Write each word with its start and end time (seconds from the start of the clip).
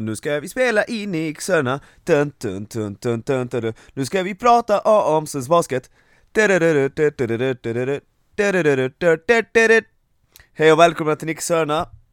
Nu 0.00 0.16
ska 0.16 0.40
vi 0.40 0.48
spela 0.48 0.84
i 0.88 1.06
Nixerna. 1.06 1.80
Nu 3.94 4.04
ska 4.04 4.22
vi 4.22 4.34
prata 4.34 4.80
om 4.80 5.26
svensk 5.26 5.48
basket 5.48 5.90
Hej 10.54 10.72
och 10.72 10.78
välkomna 10.78 11.16
till 11.16 11.26
Nick 11.26 11.40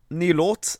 ny 0.09 0.33
låt 0.33 0.75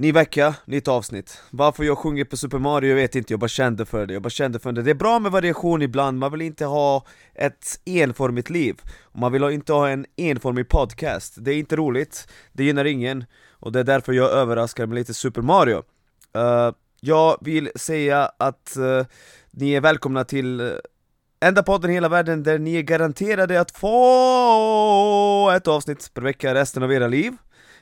Ny 0.00 0.12
vecka, 0.12 0.54
nytt 0.64 0.88
avsnitt. 0.88 1.42
Varför 1.50 1.84
jag 1.84 1.98
sjunger 1.98 2.24
på 2.24 2.36
Super 2.36 2.58
Mario 2.58 2.94
vet 2.94 3.14
inte, 3.14 3.32
jag 3.32 3.40
bara 3.40 3.48
kände 3.48 3.86
för 3.86 4.06
det, 4.06 4.12
jag 4.12 4.22
bara 4.22 4.30
kände 4.30 4.58
för 4.58 4.72
det. 4.72 4.82
Det 4.82 4.90
är 4.90 4.94
bra 4.94 5.18
med 5.18 5.32
variation 5.32 5.82
ibland, 5.82 6.18
man 6.18 6.32
vill 6.32 6.42
inte 6.42 6.64
ha 6.64 7.06
ett 7.34 7.80
enformigt 7.84 8.50
liv. 8.50 8.80
Man 9.12 9.32
vill 9.32 9.42
inte 9.44 9.72
ha 9.72 9.88
en 9.88 10.06
enformig 10.16 10.68
podcast, 10.68 11.34
det 11.38 11.52
är 11.52 11.58
inte 11.58 11.76
roligt, 11.76 12.28
det 12.52 12.64
gynnar 12.64 12.84
ingen. 12.84 13.24
Och 13.50 13.72
det 13.72 13.80
är 13.80 13.84
därför 13.84 14.12
jag 14.12 14.30
överraskar 14.30 14.86
med 14.86 14.94
lite 14.94 15.14
Super 15.14 15.42
Mario. 15.42 15.76
Uh, 16.36 16.72
Jag 17.00 17.38
vill 17.40 17.70
säga 17.74 18.30
att 18.38 18.74
uh, 18.78 19.06
ni 19.50 19.72
är 19.72 19.80
välkomna 19.80 20.24
till 20.24 20.60
uh, 20.60 20.72
enda 21.40 21.62
podden 21.62 21.90
i 21.90 21.94
hela 21.94 22.08
världen 22.08 22.42
där 22.42 22.58
ni 22.58 22.74
är 22.76 22.82
garanterade 22.82 23.60
att 23.60 23.70
få 23.70 25.50
ett 25.56 25.68
avsnitt 25.68 26.10
per 26.14 26.22
vecka 26.22 26.54
resten 26.54 26.82
av 26.82 26.92
era 26.92 27.08
liv 27.08 27.32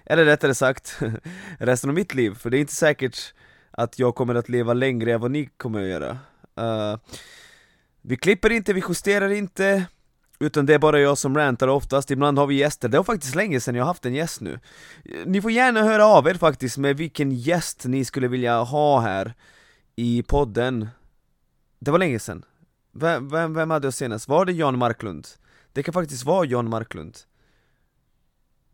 eller 0.07 0.25
rättare 0.25 0.55
sagt, 0.55 0.99
resten 1.59 1.91
av 1.91 1.95
mitt 1.95 2.15
liv, 2.15 2.35
för 2.35 2.51
det 2.51 2.59
är 2.59 2.61
inte 2.61 2.75
säkert 2.75 3.35
att 3.71 3.99
jag 3.99 4.15
kommer 4.15 4.35
att 4.35 4.49
leva 4.49 4.73
längre 4.73 5.13
än 5.13 5.21
vad 5.21 5.31
ni 5.31 5.49
kommer 5.57 5.83
att 5.83 5.89
göra. 5.89 6.19
Uh, 6.61 6.99
Vi 8.03 8.17
klipper 8.17 8.51
inte, 8.53 8.73
vi 8.73 8.83
justerar 8.89 9.29
inte 9.29 9.87
utan 10.39 10.67
det 10.67 10.75
är 10.75 10.79
bara 10.79 11.01
jag 11.01 11.19
som 11.19 11.37
rantar 11.37 11.69
oftast, 11.69 12.11
ibland 12.11 12.39
har 12.39 12.47
vi 12.47 12.55
gäster, 12.55 12.89
det 12.89 12.97
var 12.97 13.05
faktiskt 13.05 13.35
länge 13.35 13.61
sedan 13.61 13.75
jag 13.75 13.85
haft 13.85 14.07
en 14.07 14.15
gäst 14.15 14.41
nu. 14.41 14.61
Ni 15.27 15.43
får 15.43 15.51
gärna 15.51 15.83
höra 15.83 16.07
av 16.07 16.29
er 16.29 16.35
faktiskt 16.35 16.79
med 16.79 16.97
vilken 16.97 17.33
gäst 17.33 17.85
ni 17.85 18.05
skulle 18.05 18.29
vilja 18.29 18.61
ha 18.63 19.01
här 19.01 19.35
i 19.97 20.23
podden. 20.23 20.89
Det 21.79 21.91
var 21.91 21.99
länge 21.99 22.19
sedan. 22.19 22.45
Vem, 22.93 23.29
vem, 23.29 23.55
vem 23.55 23.71
hade 23.71 23.87
jag 23.87 23.95
senast? 23.95 24.29
Var 24.29 24.45
det 24.45 24.53
Jan 24.53 24.79
Marklund? 24.79 25.27
Det 25.73 25.83
kan 25.83 25.95
faktiskt 25.95 26.25
vara 26.25 26.47
Jan 26.47 26.69
Marklund. 26.69 27.17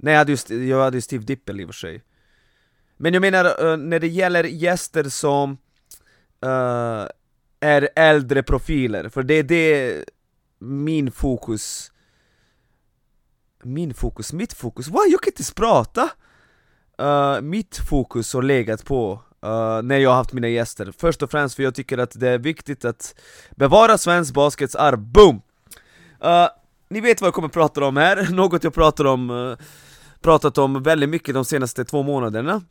Nej 0.03 0.13
jag 0.13 0.19
hade 0.19 0.33
ju, 0.33 0.69
jag 0.69 0.83
hade 0.83 0.97
ju 0.97 1.01
Steve 1.01 1.25
Dippel 1.25 1.61
i 1.61 1.65
och 1.65 1.69
för 1.69 1.75
sig. 1.75 2.03
Men 2.97 3.15
jag 3.15 3.21
menar, 3.21 3.71
eh, 3.73 3.77
när 3.77 4.01
det 4.01 4.09
gäller 4.09 4.45
gäster 4.45 5.05
som 5.05 5.51
uh, 6.45 7.07
är 7.61 7.89
äldre 7.97 8.43
profiler, 8.43 9.09
för 9.09 9.23
det 9.23 9.35
är 9.35 9.43
det 9.43 10.05
min 10.59 11.13
fokus 11.13 11.93
Min 13.63 13.95
fokus, 13.95 14.33
mitt 14.33 14.53
fokus, 14.53 14.89
wow 14.89 15.03
jag 15.11 15.21
kan 15.23 15.29
inte 15.29 15.41
ens 15.41 15.55
prata! 15.55 16.11
Uh, 17.03 17.41
mitt 17.41 17.77
fokus 17.77 18.35
har 18.35 18.43
legat 18.43 18.85
på 18.85 19.13
uh, 19.45 19.83
när 19.83 19.99
jag 19.99 20.11
har 20.11 20.17
haft 20.17 20.33
mina 20.33 20.49
gäster. 20.49 20.93
Först 20.99 21.23
och 21.23 21.31
främst 21.31 21.57
för 21.57 21.63
jag 21.63 21.75
tycker 21.75 21.99
att 21.99 22.21
det 22.21 22.29
är 22.29 22.39
viktigt 22.39 22.85
att 22.85 23.15
bevara 23.51 23.99
svensk 23.99 24.35
baskets 24.35 24.75
arv, 24.75 24.99
boom! 24.99 25.43
Uh, 26.25 26.49
ni 26.89 27.01
vet 27.01 27.21
vad 27.21 27.27
jag 27.27 27.35
kommer 27.35 27.49
prata 27.49 27.85
om 27.85 27.97
här, 27.97 28.31
något 28.35 28.65
jag 28.65 28.75
pratar 28.75 29.05
om 29.05 29.57
pratat 30.23 30.59
om 30.59 30.83
väldigt 30.83 31.09
mycket 31.09 31.35
de 31.35 31.45
senaste 31.45 31.85
två 31.85 32.03
månaderna. 32.03 32.63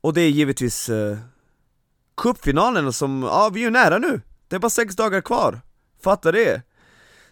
Och 0.00 0.14
det 0.14 0.20
är 0.20 0.28
givetvis 0.30 0.88
eh, 0.88 1.18
cupfinalerna 2.16 2.92
som, 2.92 3.22
ja 3.22 3.50
vi 3.52 3.60
är 3.60 3.64
ju 3.64 3.70
nära 3.70 3.98
nu! 3.98 4.20
Det 4.48 4.56
är 4.56 4.60
bara 4.60 4.70
sex 4.70 4.96
dagar 4.96 5.20
kvar, 5.20 5.60
fatta 6.02 6.32
det! 6.32 6.62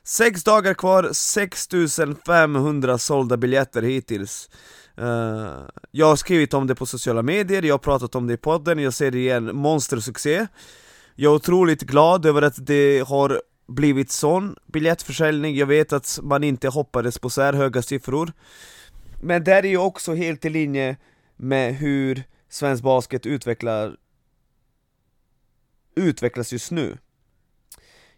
Sex 0.05 0.45
dagar 0.45 0.75
kvar, 0.75 1.11
6500 1.13 2.99
sålda 2.99 3.37
biljetter 3.37 3.83
hittills. 3.83 4.49
Uh, 4.99 5.69
Jag 5.91 6.07
har 6.07 6.17
skrivit 6.17 6.55
om 6.55 6.67
det 6.67 6.75
på 6.75 6.87
sociala 6.87 7.23
medier, 7.23 7.63
jag 7.63 7.75
har 7.75 7.79
pratat 7.79 8.15
om 8.15 8.27
det 8.27 8.35
i 8.35 8.37
podden, 8.37 8.79
jag 8.79 8.95
ser 8.95 9.11
det 9.11 9.19
igen, 9.19 9.57
monstersuccé. 9.57 10.47
Jag 11.15 11.31
är 11.31 11.37
otroligt 11.37 11.83
glad 11.83 12.27
över 12.27 12.43
att 12.43 12.67
det 12.67 13.09
har 13.09 13.43
blivit 13.69 14.11
sån 14.11 14.57
biljettförsäljning, 14.73 15.57
jag 15.57 15.67
vet 15.67 15.93
att 15.93 16.19
man 16.23 16.45
inte 16.45 16.69
hoppades 16.69 17.19
på 17.19 17.31
så 17.31 17.43
här 17.43 17.53
höga 17.53 17.83
siffror 17.83 18.33
men 19.21 19.45
det 19.45 19.53
är 19.53 19.63
ju 19.63 19.79
också 19.79 20.15
helt 20.15 20.45
i 20.45 20.51
linje 20.51 20.97
med 21.37 21.75
hur 21.75 22.25
svensk 22.49 22.83
basket 22.83 23.27
utvecklar 23.27 23.97
utvecklas 25.95 26.53
just 26.53 26.71
nu. 26.71 26.99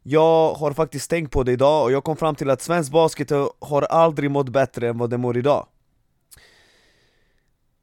Jag 0.03 0.54
har 0.54 0.72
faktiskt 0.72 1.10
tänkt 1.10 1.32
på 1.32 1.42
det 1.42 1.53
idag 1.53 1.84
och 1.84 1.92
jag 1.92 2.04
kom 2.04 2.16
fram 2.16 2.34
till 2.34 2.50
att 2.50 2.62
svensk 2.62 2.92
basket 2.92 3.31
har 3.58 3.82
aldrig 3.82 4.31
mått 4.31 4.48
bättre 4.48 4.88
än 4.88 4.98
vad 4.98 5.10
det 5.10 5.19
mår 5.19 5.37
idag. 5.37 5.66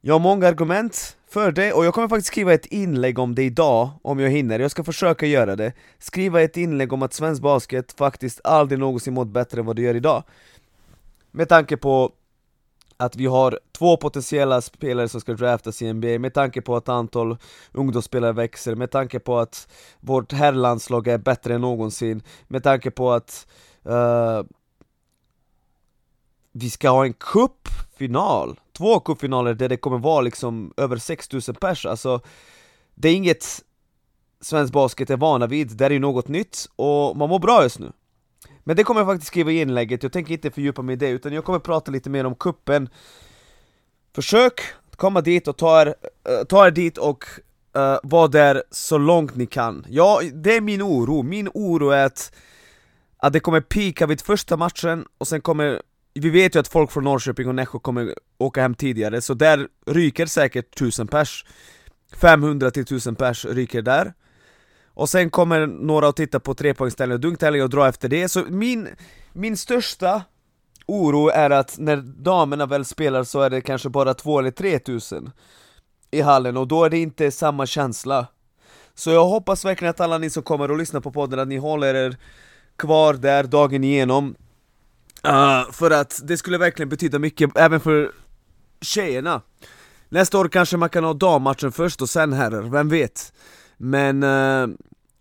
Jag 0.02 0.14
har 0.14 0.20
många 0.20 0.48
argument 0.48 1.18
för 1.28 1.52
det 1.52 1.74
och 1.74 1.86
jag 1.86 1.94
kommer 1.94 2.08
faktiskt 2.08 2.28
skriva 2.28 2.54
ett 2.54 2.66
inlägg 2.66 3.20
om 3.20 3.36
det 3.36 3.44
idag, 3.44 3.90
om 4.02 4.20
jag 4.20 4.30
hinner, 4.30 4.59
jag 4.59 4.72
ska 4.72 4.84
försöka 4.84 5.25
göra 5.25 5.56
det. 5.56 5.74
Skriva 6.00 6.42
ett 6.42 6.58
inlägg 6.58 6.94
om 6.94 7.02
att 7.02 7.14
svensk 7.14 7.42
basket 7.42 7.92
faktiskt 7.92 8.42
aldrig 8.44 8.80
någonsin 8.80 9.14
mått 9.14 9.28
bättre 9.28 9.59
än 9.59 9.66
vad 9.66 9.75
det 9.75 9.81
gör 9.81 9.96
idag. 9.96 10.24
Med 11.31 11.50
tanke 11.50 11.78
på 11.78 12.12
att 12.97 13.16
vi 13.16 13.25
har 13.25 13.59
två 13.72 13.97
potentiella 13.97 14.61
spelare 14.61 15.09
som 15.09 15.22
ska 15.22 15.33
draftas 15.33 15.81
i 15.81 15.94
NBA 15.94 16.19
med 16.19 16.33
tanke 16.33 16.61
på 16.61 16.75
att 16.75 16.89
antal 16.89 17.38
ungdomsspelare 17.72 18.31
växer, 18.31 18.75
med 18.75 18.91
tanke 18.91 19.19
på 19.19 19.39
att 19.39 19.67
vårt 20.00 20.31
herrlandslag 20.31 21.07
är 21.07 21.17
bättre 21.17 21.56
än 21.56 21.61
någonsin, 21.61 22.23
med 22.47 22.63
tanke 22.63 22.91
på 22.91 23.11
att 23.11 23.47
uh, 23.89 24.44
vi 26.51 26.69
ska 26.69 26.89
ha 26.89 27.06
en 27.06 27.13
cupfinal, 27.13 28.59
två 28.73 29.00
cupfinaler 29.00 29.53
där 29.53 29.69
det 29.69 29.77
kommer 29.77 29.97
vara 29.97 30.22
liksom 30.22 30.73
över 30.77 30.97
6000 30.97 31.56
pers, 31.56 31.85
alltså 31.85 32.22
det 32.95 33.09
är 33.09 33.16
inget 33.16 33.63
svensk 34.41 34.73
basket 34.73 35.09
är 35.09 35.17
vana 35.17 35.47
vid, 35.47 35.77
det 35.77 35.85
är 35.85 35.89
ju 35.89 36.00
något 36.00 36.27
nytt 36.27 36.66
och 36.75 37.17
man 37.17 37.29
mår 37.29 37.39
bra 37.39 37.63
just 37.63 37.79
nu 37.79 37.91
men 38.68 38.76
det 38.76 38.84
kommer 38.84 39.02
jag 39.02 39.08
faktiskt 39.08 39.28
skriva 39.28 39.52
i 39.52 39.62
inlägget, 39.62 40.03
jag 40.03 40.12
tänker 40.12 40.34
inte 40.34 40.52
fördjupa 40.52 40.81
mig 40.81 40.94
i 40.94 40.96
det 40.96 41.09
utan 41.09 41.34
jag 41.34 41.46
kommer 41.46 41.59
prata 41.59 41.92
lite 41.92 42.09
mer 42.09 42.26
om 42.26 42.36
kuppen. 42.36 42.90
Försök 44.16 44.62
komma 44.96 45.22
dit 45.22 45.48
och 45.48 45.58
ta 45.58 45.81
er, 45.81 45.88
uh, 45.88 46.44
ta 46.50 46.68
er 46.68 46.72
dit 46.72 46.98
och 46.98 47.25
uh, 47.78 47.98
vara 48.04 48.28
där 48.28 48.64
så 48.72 48.98
långt 48.98 49.36
ni 49.36 49.46
kan. 49.46 49.86
Ja, 49.90 50.22
det 50.34 50.56
är 50.56 50.62
min 50.62 50.81
oro, 50.81 51.24
min 51.24 51.50
oro 51.54 51.90
är 51.90 52.06
att, 52.06 52.31
att 53.18 53.34
det 53.34 53.40
kommer 53.40 53.62
pika 53.62 54.06
vid 54.06 54.22
första 54.22 54.58
matchen 54.58 55.06
och 55.18 55.28
sen 55.28 55.42
kommer 55.42 55.81
vi 56.20 56.30
vet 56.30 56.56
ju 56.56 56.59
att 56.59 56.68
folk 56.68 56.92
från 56.92 57.04
Norrköping 57.04 57.48
och 57.48 57.56
Nässjö 57.56 57.80
kommer 57.80 58.16
åka 58.38 58.62
hem 58.62 58.75
tidigare, 58.75 59.22
så 59.22 59.34
där 59.34 59.68
ryker 59.86 60.25
säkert 60.25 60.75
1000 60.75 61.08
pers. 61.08 61.46
500 62.22 62.72
till 62.72 62.84
1000 62.84 63.16
pers 63.16 63.46
ryker 63.46 63.81
där 63.81 64.14
och 64.95 65.09
sen 65.09 65.29
kommer 65.29 65.67
några 65.67 66.07
att 66.07 66.16
titta 66.16 66.39
på 66.39 66.53
trepoängsställning 66.53 67.13
och 67.13 67.19
dunktävling 67.19 67.63
och 67.63 67.69
dra 67.69 67.88
efter 67.88 68.09
det, 68.09 68.29
så 68.29 68.44
min, 68.50 68.88
min 69.33 69.57
största 69.57 70.23
oro 70.85 71.29
är 71.29 71.50
att 71.50 71.75
när 71.78 71.97
damerna 71.97 72.66
väl 72.66 72.85
spelar 72.85 73.23
så 73.23 73.41
är 73.41 73.50
det 73.50 73.61
kanske 73.61 73.89
bara 73.89 74.13
två 74.13 74.39
eller 74.39 74.51
tre 74.51 74.79
tusen 74.79 75.31
i 76.11 76.22
hallen 76.22 76.57
och 76.57 76.67
då 76.67 76.83
är 76.83 76.89
det 76.89 76.97
inte 76.97 77.31
samma 77.31 77.66
känsla. 77.66 78.28
Så 78.95 79.09
jag 79.09 79.25
hoppas 79.25 79.66
verkligen 79.66 79.89
att 79.89 80.00
alla 80.00 80.17
ni 80.17 80.29
som 80.29 80.44
kommer 80.44 80.72
och 80.72 80.78
lyssnar 80.78 81.01
på 81.01 81.12
podden, 81.12 81.39
att 81.39 81.47
ni 81.47 81.57
håller 81.57 81.95
er 81.95 82.17
kvar 82.75 83.13
där 83.13 83.44
dagen 83.44 83.83
igenom. 83.83 84.35
Uh, 85.27 85.72
För 85.72 85.91
att 85.91 86.22
det 86.23 86.38
skulle 86.38 86.57
verkligen 86.57 86.89
betyda 86.89 87.19
mycket, 87.19 87.57
även 87.57 87.79
för 87.79 88.12
tjejerna. 88.81 89.41
Nästa 90.09 90.39
år 90.39 90.47
kanske 90.47 90.77
man 90.77 90.89
kan 90.89 91.03
ha 91.03 91.13
dammatchen 91.13 91.72
först 91.72 92.01
och 92.01 92.09
sen 92.09 92.33
herrar, 92.33 92.62
vem 92.62 92.89
vet? 92.89 93.33
Men 93.78 94.24
eh, 94.24 94.75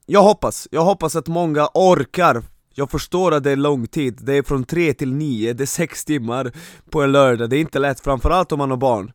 jag 0.06 0.22
hoppas, 0.22 0.68
jag 0.70 0.84
hoppas 0.84 1.16
att 1.16 1.28
många 1.28 1.68
orkar. 1.74 2.42
Jag 2.74 2.90
förstår 2.90 3.34
att 3.34 3.44
det 3.44 3.50
är 3.50 3.56
lång 3.56 3.86
tid, 3.86 4.18
det 4.22 4.32
är 4.32 4.42
från 4.42 4.64
3 4.64 4.94
till 4.94 5.12
9, 5.12 5.52
det 5.52 5.64
är 5.64 5.66
6 5.66 6.04
timmar 6.04 6.52
på 6.90 7.02
en 7.02 7.12
lördag, 7.12 7.50
det 7.50 7.56
är 7.56 7.60
inte 7.60 7.78
lätt, 7.78 8.00
framförallt 8.00 8.52
om 8.52 8.58
man 8.58 8.70
har 8.70 8.76
barn. 8.76 9.12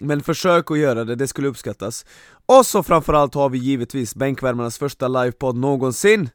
Men 0.00 0.22
försök 0.22 0.70
att 0.70 0.78
göra 0.78 1.04
det, 1.04 1.14
det 1.14 1.28
skulle 1.28 1.48
uppskattas. 1.48 2.06
Och 2.46 2.66
så 2.66 2.82
framförallt 2.82 3.34
har 3.34 3.48
vi 3.48 3.58
givetvis 3.58 4.14
bänkvärmarnas 4.14 4.78
första 4.78 5.08
livepodd 5.08 5.56
någonsin. 5.56 6.30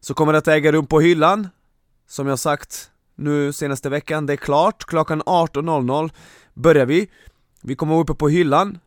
Så 0.00 0.14
kommer 0.14 0.32
det 0.32 0.38
att 0.38 0.48
äga 0.48 0.72
rum 0.72 0.86
på 0.86 1.00
hyllan. 1.00 1.48
Som 2.08 2.26
jag 2.26 2.38
sagt 2.38 2.90
nu 3.16 3.52
senaste 3.52 3.88
veckan, 3.88 4.26
det 4.26 4.32
är 4.32 4.36
klart, 4.36 4.84
klockan 4.84 5.22
18.00 5.22 6.10
börjar 6.54 6.86
vi. 6.86 7.10
Vi 7.62 7.76
kommer 7.76 7.92
vara 7.92 8.02
uppe 8.02 8.14
på 8.14 8.28
hyllan 8.28 8.78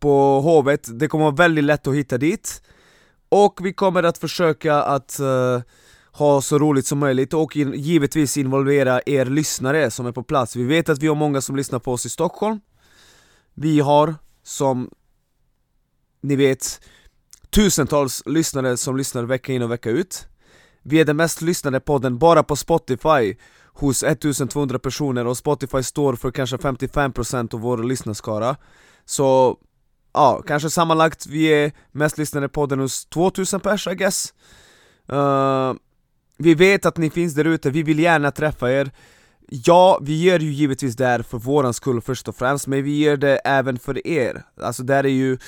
på 0.00 0.40
Hovet, 0.40 0.98
det 0.98 1.08
kommer 1.08 1.24
vara 1.24 1.34
väldigt 1.34 1.64
lätt 1.64 1.86
att 1.86 1.94
hitta 1.94 2.18
dit. 2.18 2.62
Och 3.28 3.58
vi 3.62 3.72
kommer 3.72 4.02
att 4.02 4.18
försöka 4.18 4.82
att 4.82 5.18
uh, 5.20 5.60
ha 6.12 6.40
så 6.40 6.58
roligt 6.58 6.86
som 6.86 6.98
möjligt 6.98 7.34
och 7.34 7.56
in, 7.56 7.72
givetvis 7.72 8.36
involvera 8.36 9.00
er 9.06 9.24
lyssnare 9.24 9.90
som 9.90 10.06
är 10.06 10.12
på 10.12 10.22
plats. 10.22 10.56
Vi 10.56 10.64
vet 10.64 10.88
att 10.88 11.02
vi 11.02 11.06
har 11.06 11.14
många 11.14 11.40
som 11.40 11.56
lyssnar 11.56 11.78
på 11.78 11.92
oss 11.92 12.06
i 12.06 12.08
Stockholm. 12.08 12.60
Vi 13.54 13.80
har, 13.80 14.14
som 14.42 14.90
ni 16.20 16.36
vet, 16.36 16.80
tusentals 17.50 18.22
lyssnare 18.26 18.76
som 18.76 18.96
lyssnar 18.96 19.22
vecka 19.22 19.52
in 19.52 19.62
och 19.62 19.70
vecka 19.70 19.90
ut. 19.90 20.26
Vi 20.82 21.00
är 21.00 21.04
den 21.04 21.16
mest 21.16 21.42
lyssnade 21.42 21.80
podden 21.80 22.18
bara 22.18 22.42
på 22.42 22.56
Spotify 22.56 23.36
hos 23.72 24.02
1200 24.02 24.78
personer 24.78 25.26
och 25.26 25.36
Spotify 25.36 25.82
står 25.82 26.16
för 26.16 26.30
kanske 26.30 26.56
55% 26.56 27.54
av 27.54 27.60
vår 27.60 27.78
lyssnarskara. 27.78 28.56
Så, 29.04 29.58
ja, 30.16 30.42
kanske 30.46 30.70
sammanlagt 30.70 31.26
vi 31.26 31.46
är 31.46 31.72
mest 31.92 32.18
lyssnade 32.18 32.48
podden 32.48 32.80
hos 32.80 33.06
2000 33.06 33.60
pers 33.60 33.86
I 33.86 33.94
guess. 33.94 34.34
Uh, 35.12 35.74
Vi 36.38 36.54
vet 36.54 36.86
att 36.86 36.96
ni 36.96 37.10
finns 37.10 37.34
där 37.34 37.44
ute, 37.44 37.70
vi 37.70 37.82
vill 37.82 37.98
gärna 37.98 38.30
träffa 38.30 38.72
er. 38.72 38.90
Ja, 39.48 39.98
vi 40.02 40.22
gör 40.22 40.38
ju 40.38 40.52
givetvis 40.52 40.96
det 40.96 41.06
här 41.06 41.22
för 41.22 41.38
våran 41.38 41.74
skull 41.74 42.00
först 42.00 42.28
och 42.28 42.36
främst, 42.36 42.66
men 42.66 42.84
vi 42.84 42.98
gör 42.98 43.16
det 43.16 43.36
även 43.36 43.78
för 43.78 44.06
er. 44.06 44.42
Alltså 44.62 44.82
där 44.82 45.04
är 45.04 45.08
ju 45.08 45.38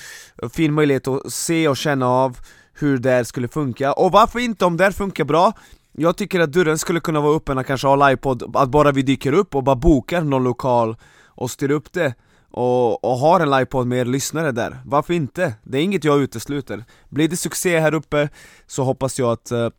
en 0.41 0.49
fin 0.49 0.73
möjlighet 0.73 1.07
att 1.07 1.33
se 1.33 1.67
och 1.67 1.77
känna 1.77 2.07
av 2.07 2.37
hur 2.73 2.97
det 2.97 3.09
här 3.09 3.23
skulle 3.23 3.47
funka, 3.47 3.93
och 3.93 4.11
varför 4.11 4.39
inte 4.39 4.65
om 4.65 4.77
det 4.77 4.83
här 4.83 4.91
funkar 4.91 5.23
bra? 5.25 5.53
Jag 5.91 6.17
tycker 6.17 6.39
att 6.39 6.51
dörren 6.53 6.77
skulle 6.77 6.99
kunna 6.99 7.21
vara 7.21 7.35
öppen 7.35 7.57
att 7.57 7.67
kanske 7.67 7.87
ha 7.87 7.95
livepodd, 8.09 8.55
att 8.55 8.69
bara 8.69 8.91
vi 8.91 9.01
dyker 9.01 9.33
upp 9.33 9.55
och 9.55 9.63
bara 9.63 9.75
bokar 9.75 10.21
någon 10.21 10.43
lokal 10.43 10.97
och 11.25 11.51
styr 11.51 11.71
upp 11.71 11.93
det 11.93 12.13
och, 12.51 13.03
och 13.03 13.17
har 13.17 13.39
en 13.39 13.49
livepodd 13.49 13.87
med 13.87 13.99
er 13.99 14.05
lyssnare 14.05 14.51
där, 14.51 14.81
varför 14.85 15.13
inte? 15.13 15.53
Det 15.63 15.77
är 15.77 15.81
inget 15.81 16.03
jag 16.03 16.21
utesluter. 16.21 16.85
Blir 17.09 17.27
det 17.27 17.37
succé 17.37 17.79
här 17.79 17.93
uppe 17.93 18.29
så 18.67 18.83
hoppas 18.83 19.19
jag 19.19 19.31
att 19.31 19.51
eh, 19.51 19.69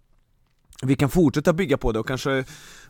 vi 0.83 0.97
kan 0.97 1.09
fortsätta 1.09 1.53
bygga 1.53 1.77
på 1.77 1.93
det 1.93 1.99
och 1.99 2.09
kanske 2.09 2.45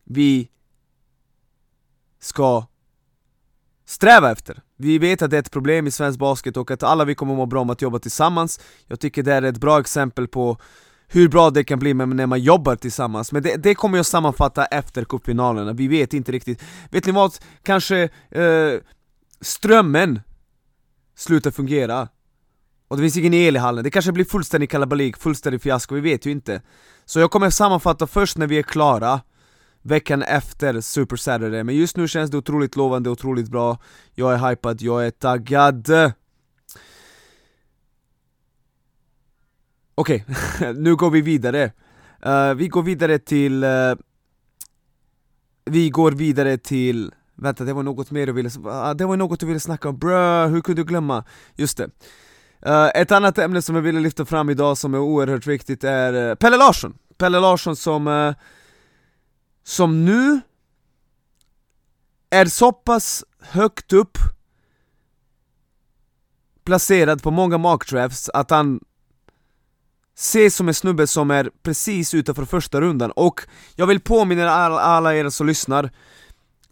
Vi 0.03 0.49
ska 2.19 2.65
sträva 3.85 4.31
efter. 4.31 4.61
Vi 4.77 4.97
vet 4.97 5.21
att 5.21 5.31
det 5.31 5.37
är 5.37 5.41
ett 5.41 5.51
problem 5.51 5.87
i 5.87 5.91
svensk 5.91 6.19
basket 6.19 6.57
och 6.57 6.71
att 6.71 6.83
alla 6.83 7.05
vi 7.05 7.15
kommer 7.15 7.35
må 7.35 7.45
bra 7.45 7.61
om 7.61 7.69
att 7.69 7.81
jobba 7.81 7.99
tillsammans. 7.99 8.59
Jag 8.87 8.99
tycker 8.99 9.23
det 9.23 9.33
är 9.33 9.41
ett 9.41 9.57
bra 9.57 9.79
exempel 9.79 10.27
på 10.27 10.57
hur 11.07 11.29
bra 11.29 11.49
det 11.49 11.63
kan 11.63 11.79
bli 11.79 11.93
när 11.93 12.25
man 12.25 12.41
jobbar 12.41 12.75
tillsammans, 12.75 13.31
men 13.31 13.43
det, 13.43 13.55
det 13.55 13.75
kommer 13.75 13.97
jag 13.97 14.05
sammanfatta 14.05 14.65
efter 14.65 15.03
cupfinalerna, 15.03 15.73
vi 15.73 15.87
vet 15.87 16.13
inte 16.13 16.31
riktigt. 16.31 16.63
Vet 16.91 17.05
ni 17.05 17.11
vad? 17.11 17.33
Kanske 17.63 18.09
eh, 18.29 18.73
strömmen 19.41 20.19
slutar 21.15 21.51
fungera. 21.51 22.07
Och 22.87 22.97
det 22.97 23.03
finns 23.03 23.17
ingen 23.17 23.33
el 23.33 23.55
i 23.55 23.59
hallen, 23.59 23.83
det 23.83 23.91
kanske 23.91 24.11
blir 24.11 24.25
fullständig 24.25 24.69
kalabalik, 24.69 25.17
fullständig 25.17 25.61
fiasko, 25.61 25.95
vi 25.95 26.01
vet 26.01 26.25
ju 26.25 26.31
inte. 26.31 26.61
Så 27.05 27.19
jag 27.19 27.31
kommer 27.31 27.49
sammanfatta 27.49 28.07
först 28.07 28.37
när 28.37 28.47
vi 28.47 28.57
är 28.57 28.63
klara 28.63 29.21
veckan 29.81 30.23
efter 30.23 30.81
Super 30.81 31.15
Saturday. 31.15 31.63
Men 31.63 31.75
just 31.75 31.97
nu 31.97 32.07
känns 32.07 32.31
det 32.31 32.37
otroligt 32.37 32.75
lovande, 32.75 33.09
otroligt 33.09 33.49
bra. 33.49 33.77
Jag 34.15 34.33
är 34.33 34.49
hypad, 34.49 34.81
jag 34.81 35.05
är 35.05 35.11
taggad. 35.11 35.89
Okej, 39.95 40.25
okay. 40.27 40.73
nu 40.77 40.95
går 40.95 41.09
vi 41.09 41.21
vidare. 41.21 41.71
Uh, 42.25 42.53
Vi 42.53 42.67
går 42.67 42.83
vidare 42.83 43.19
till 43.19 43.63
uh, 43.63 43.95
Vi 45.65 45.89
går 45.89 46.11
vidare 46.11 46.57
till 46.57 47.11
Vänta, 47.41 47.63
det 47.63 47.73
var 47.73 47.83
något 47.83 48.11
mer 48.11 48.25
du 48.25 48.31
ville, 48.31 48.49
ah, 48.65 48.93
det 48.93 49.05
var 49.05 49.17
något 49.17 49.39
du 49.39 49.45
ville 49.45 49.59
snacka 49.59 49.89
om, 49.89 49.97
brö, 49.97 50.47
hur 50.47 50.61
kunde 50.61 50.81
du 50.81 50.85
glömma? 50.85 51.23
Just 51.55 51.77
det. 51.77 51.89
Uh, 52.67 52.89
Ett 52.95 53.11
annat 53.11 53.37
ämne 53.37 53.61
som 53.61 53.75
jag 53.75 53.81
ville 53.81 53.99
lyfta 53.99 54.25
fram 54.25 54.49
idag 54.49 54.77
som 54.77 54.93
är 54.93 54.99
oerhört 54.99 55.47
viktigt 55.47 55.83
är 55.83 56.29
eh, 56.29 56.35
Pelle 56.35 56.57
Larsson. 56.57 56.93
Pelle 57.17 57.39
Larsson 57.39 57.75
som 57.75 58.07
eh, 58.07 58.33
som 59.63 60.05
nu 60.05 60.41
är 62.29 62.45
så 62.45 62.71
pass 62.71 63.23
högt 63.39 63.93
upp 63.93 64.17
placerad 66.65 67.23
på 67.23 67.31
många 67.31 67.57
mockdrafts 67.57 68.29
att 68.29 68.49
han 68.49 68.79
ses 70.17 70.55
som 70.55 70.67
en 70.67 70.73
snubbe 70.73 71.07
som 71.07 71.31
är 71.31 71.49
precis 71.63 72.13
utanför 72.13 72.45
första 72.45 72.81
rundan. 72.81 73.11
Och 73.11 73.41
jag 73.75 73.87
vill 73.87 73.99
påminna 73.99 74.49
alla, 74.49 74.79
alla 74.79 75.15
er 75.15 75.29
som 75.29 75.47
lyssnar 75.47 75.91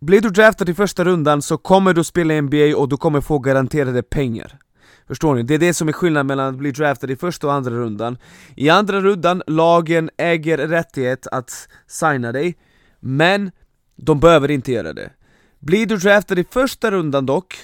blir 0.02 0.22
du 0.22 0.30
draftad 0.30 0.70
i 0.70 0.74
första 0.74 1.06
rundan 1.06 1.42
så 1.42 1.58
kommer 1.58 1.94
du 1.94 2.04
spela 2.04 2.34
i 2.34 2.42
NBA 2.42 2.78
och 2.78 2.90
du 2.90 2.98
kommer 2.98 3.22
få 3.22 3.40
garanterade 3.40 4.04
pengar 4.04 4.60
Förstår 5.08 5.36
ni? 5.36 5.44
Det 5.44 5.54
är 5.54 5.60
det 5.60 5.74
som 5.74 5.88
är 5.88 5.94
skillnaden 5.94 6.28
mellan 6.28 6.48
att 6.54 6.56
bli 6.56 6.72
draftad 6.72 7.12
i 7.12 7.16
första 7.16 7.48
och 7.48 7.54
andra 7.54 7.72
rundan 7.72 8.18
I 8.56 8.70
andra 8.70 9.02
rundan, 9.02 9.44
lagen 9.48 10.10
äger 10.18 10.58
rättighet 10.58 11.28
att 11.28 11.70
signa 11.88 12.32
dig 12.32 12.58
men 13.00 13.52
de 13.96 14.20
behöver 14.20 14.52
inte 14.52 14.72
göra 14.72 14.94
det. 14.94 15.12
Blir 15.60 15.86
du 15.86 15.98
draftad 15.98 16.40
i 16.40 16.44
första 16.44 16.92
rundan 16.92 17.26
dock, 17.26 17.56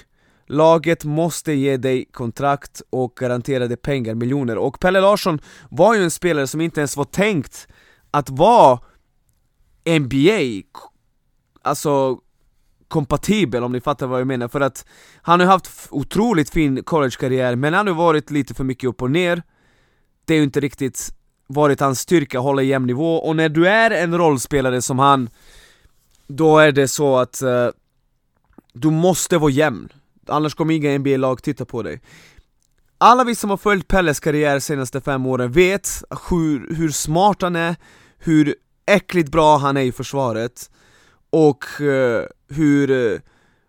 laget 0.46 1.04
måste 1.04 1.52
ge 1.52 1.76
dig 1.76 2.04
kontrakt 2.12 2.82
och 2.90 3.16
garanterade 3.16 3.76
pengar, 3.76 4.14
miljoner. 4.14 4.58
Och 4.58 4.80
Pelle 4.80 5.00
Larsson 5.00 5.38
var 5.70 5.94
ju 5.94 6.02
en 6.02 6.10
spelare 6.10 6.46
som 6.46 6.60
inte 6.60 6.80
ens 6.80 6.96
var 6.96 7.04
tänkt 7.04 7.68
att 8.10 8.30
vara 8.30 8.78
NBA, 10.00 10.62
alltså 11.64 12.18
kompatibel 12.88 13.64
om 13.64 13.72
ni 13.72 13.80
fattar 13.80 14.06
vad 14.06 14.20
jag 14.20 14.26
menar, 14.26 14.48
för 14.48 14.60
att 14.60 14.86
han 15.22 15.40
har 15.40 15.46
haft 15.46 15.88
otroligt 15.90 16.50
fin 16.50 16.82
collegekarriär 16.82 17.56
men 17.56 17.74
han 17.74 17.86
har 17.86 17.94
varit 17.94 18.30
lite 18.30 18.54
för 18.54 18.64
mycket 18.64 18.88
upp 18.88 19.02
och 19.02 19.10
ner. 19.10 19.42
Det 20.24 20.34
är 20.34 20.38
ju 20.38 20.44
inte 20.44 20.60
riktigt 20.60 21.14
varit 21.46 21.80
hans 21.80 22.00
styrka, 22.00 22.38
hålla 22.38 22.62
jämn 22.62 22.86
nivå, 22.86 23.16
och 23.16 23.36
när 23.36 23.48
du 23.48 23.68
är 23.68 23.90
en 23.90 24.18
rollspelare 24.18 24.82
som 24.82 24.98
han 24.98 25.30
Då 26.26 26.58
är 26.58 26.72
det 26.72 26.88
så 26.88 27.16
att 27.16 27.42
uh, 27.42 27.68
du 28.72 28.90
måste 28.90 29.38
vara 29.38 29.50
jämn, 29.50 29.88
annars 30.28 30.54
kommer 30.54 30.74
inga 30.74 30.98
NBA-lag 30.98 31.42
titta 31.42 31.64
på 31.64 31.82
dig. 31.82 32.00
Alla 32.98 33.24
vi 33.24 33.34
som 33.34 33.50
har 33.50 33.56
följt 33.56 33.88
Pelles 33.88 34.20
karriär 34.20 34.54
de 34.54 34.60
senaste 34.60 35.00
fem 35.00 35.26
åren 35.26 35.52
vet 35.52 35.88
hur, 36.30 36.74
hur 36.74 36.90
smart 36.90 37.42
han 37.42 37.56
är, 37.56 37.76
hur 38.18 38.54
äckligt 38.86 39.28
bra 39.28 39.56
han 39.56 39.76
är 39.76 39.82
i 39.82 39.92
försvaret 39.92 40.70
och 41.34 41.80
eh, 41.80 42.24
hur 42.48 42.90
eh, 42.90 43.20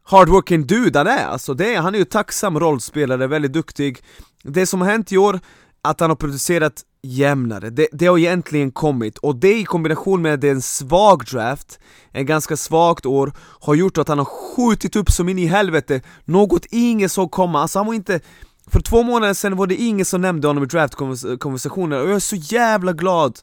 hardworking 0.04 0.68
dude 0.68 1.00
han 1.00 1.08
är, 1.08 1.26
alltså 1.26 1.54
det, 1.54 1.76
han 1.76 1.96
är 1.96 2.00
ju 2.00 2.06
tacksam 2.06 2.60
rollspelare, 2.60 3.28
väldigt 3.28 3.54
duktig. 3.54 4.04
Det 4.44 4.66
som 4.66 4.82
har 4.82 4.88
hänt 4.88 5.12
i 5.12 5.18
år, 5.18 5.40
att 5.82 6.00
han 6.00 6.10
har 6.10 6.16
producerat 6.16 6.84
jämnare, 7.04 7.70
det, 7.70 7.88
det 7.92 8.06
har 8.06 8.18
egentligen 8.18 8.72
kommit, 8.72 9.18
och 9.18 9.36
det 9.36 9.60
i 9.60 9.64
kombination 9.64 10.22
med 10.22 10.34
att 10.34 10.42
det 10.42 10.48
är 10.48 10.52
en 10.52 10.62
svag 10.62 11.26
draft, 11.26 11.80
en 12.12 12.26
ganska 12.26 12.58
svagt 12.58 13.06
år, 13.06 13.34
har 13.38 13.76
gjort 13.76 13.98
att 13.98 14.08
han 14.08 14.18
har 14.18 14.26
skjutit 14.26 14.96
upp 14.96 15.12
som 15.12 15.30
in 15.30 15.40
i 15.40 15.46
helvete, 15.46 16.02
något 16.26 16.66
ingen 16.72 17.10
såg 17.10 17.32
komma, 17.32 17.62
alltså 17.62 17.80
han 17.80 17.88
var 17.88 17.94
inte 17.94 18.20
för 18.68 18.82
två 18.82 19.04
månader 19.04 19.34
sedan 19.34 19.58
var 19.58 19.68
det 19.68 19.76
ingen 19.76 20.06
som 20.06 20.22
nämnde 20.22 20.48
honom 20.48 20.64
i 20.64 20.68
draftkonversationer, 20.68 22.02
och 22.02 22.10
jag 22.10 22.16
är 22.16 22.20
så 22.20 22.36
jävla 22.36 22.94
glad 22.94 23.40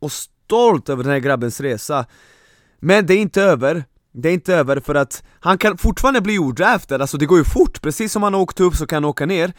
och 0.00 0.12
stolt 0.12 0.88
över 0.88 1.04
den 1.04 1.12
här 1.12 1.20
grabbens 1.20 1.60
resa. 1.60 2.06
Men 2.84 3.06
det 3.06 3.14
är 3.14 3.18
inte 3.18 3.42
över, 3.42 3.84
det 4.12 4.28
är 4.28 4.32
inte 4.32 4.54
över 4.54 4.80
för 4.80 4.94
att 4.94 5.22
han 5.40 5.58
kan 5.58 5.78
fortfarande 5.78 6.20
bli 6.20 6.38
odraftad, 6.38 6.94
alltså 6.94 7.18
det 7.18 7.26
går 7.26 7.38
ju 7.38 7.44
fort, 7.44 7.82
precis 7.82 8.12
som 8.12 8.22
han 8.22 8.34
åkte 8.34 8.62
upp 8.62 8.74
så 8.74 8.86
kan 8.86 8.96
han 8.96 9.10
åka 9.10 9.26
ner. 9.26 9.52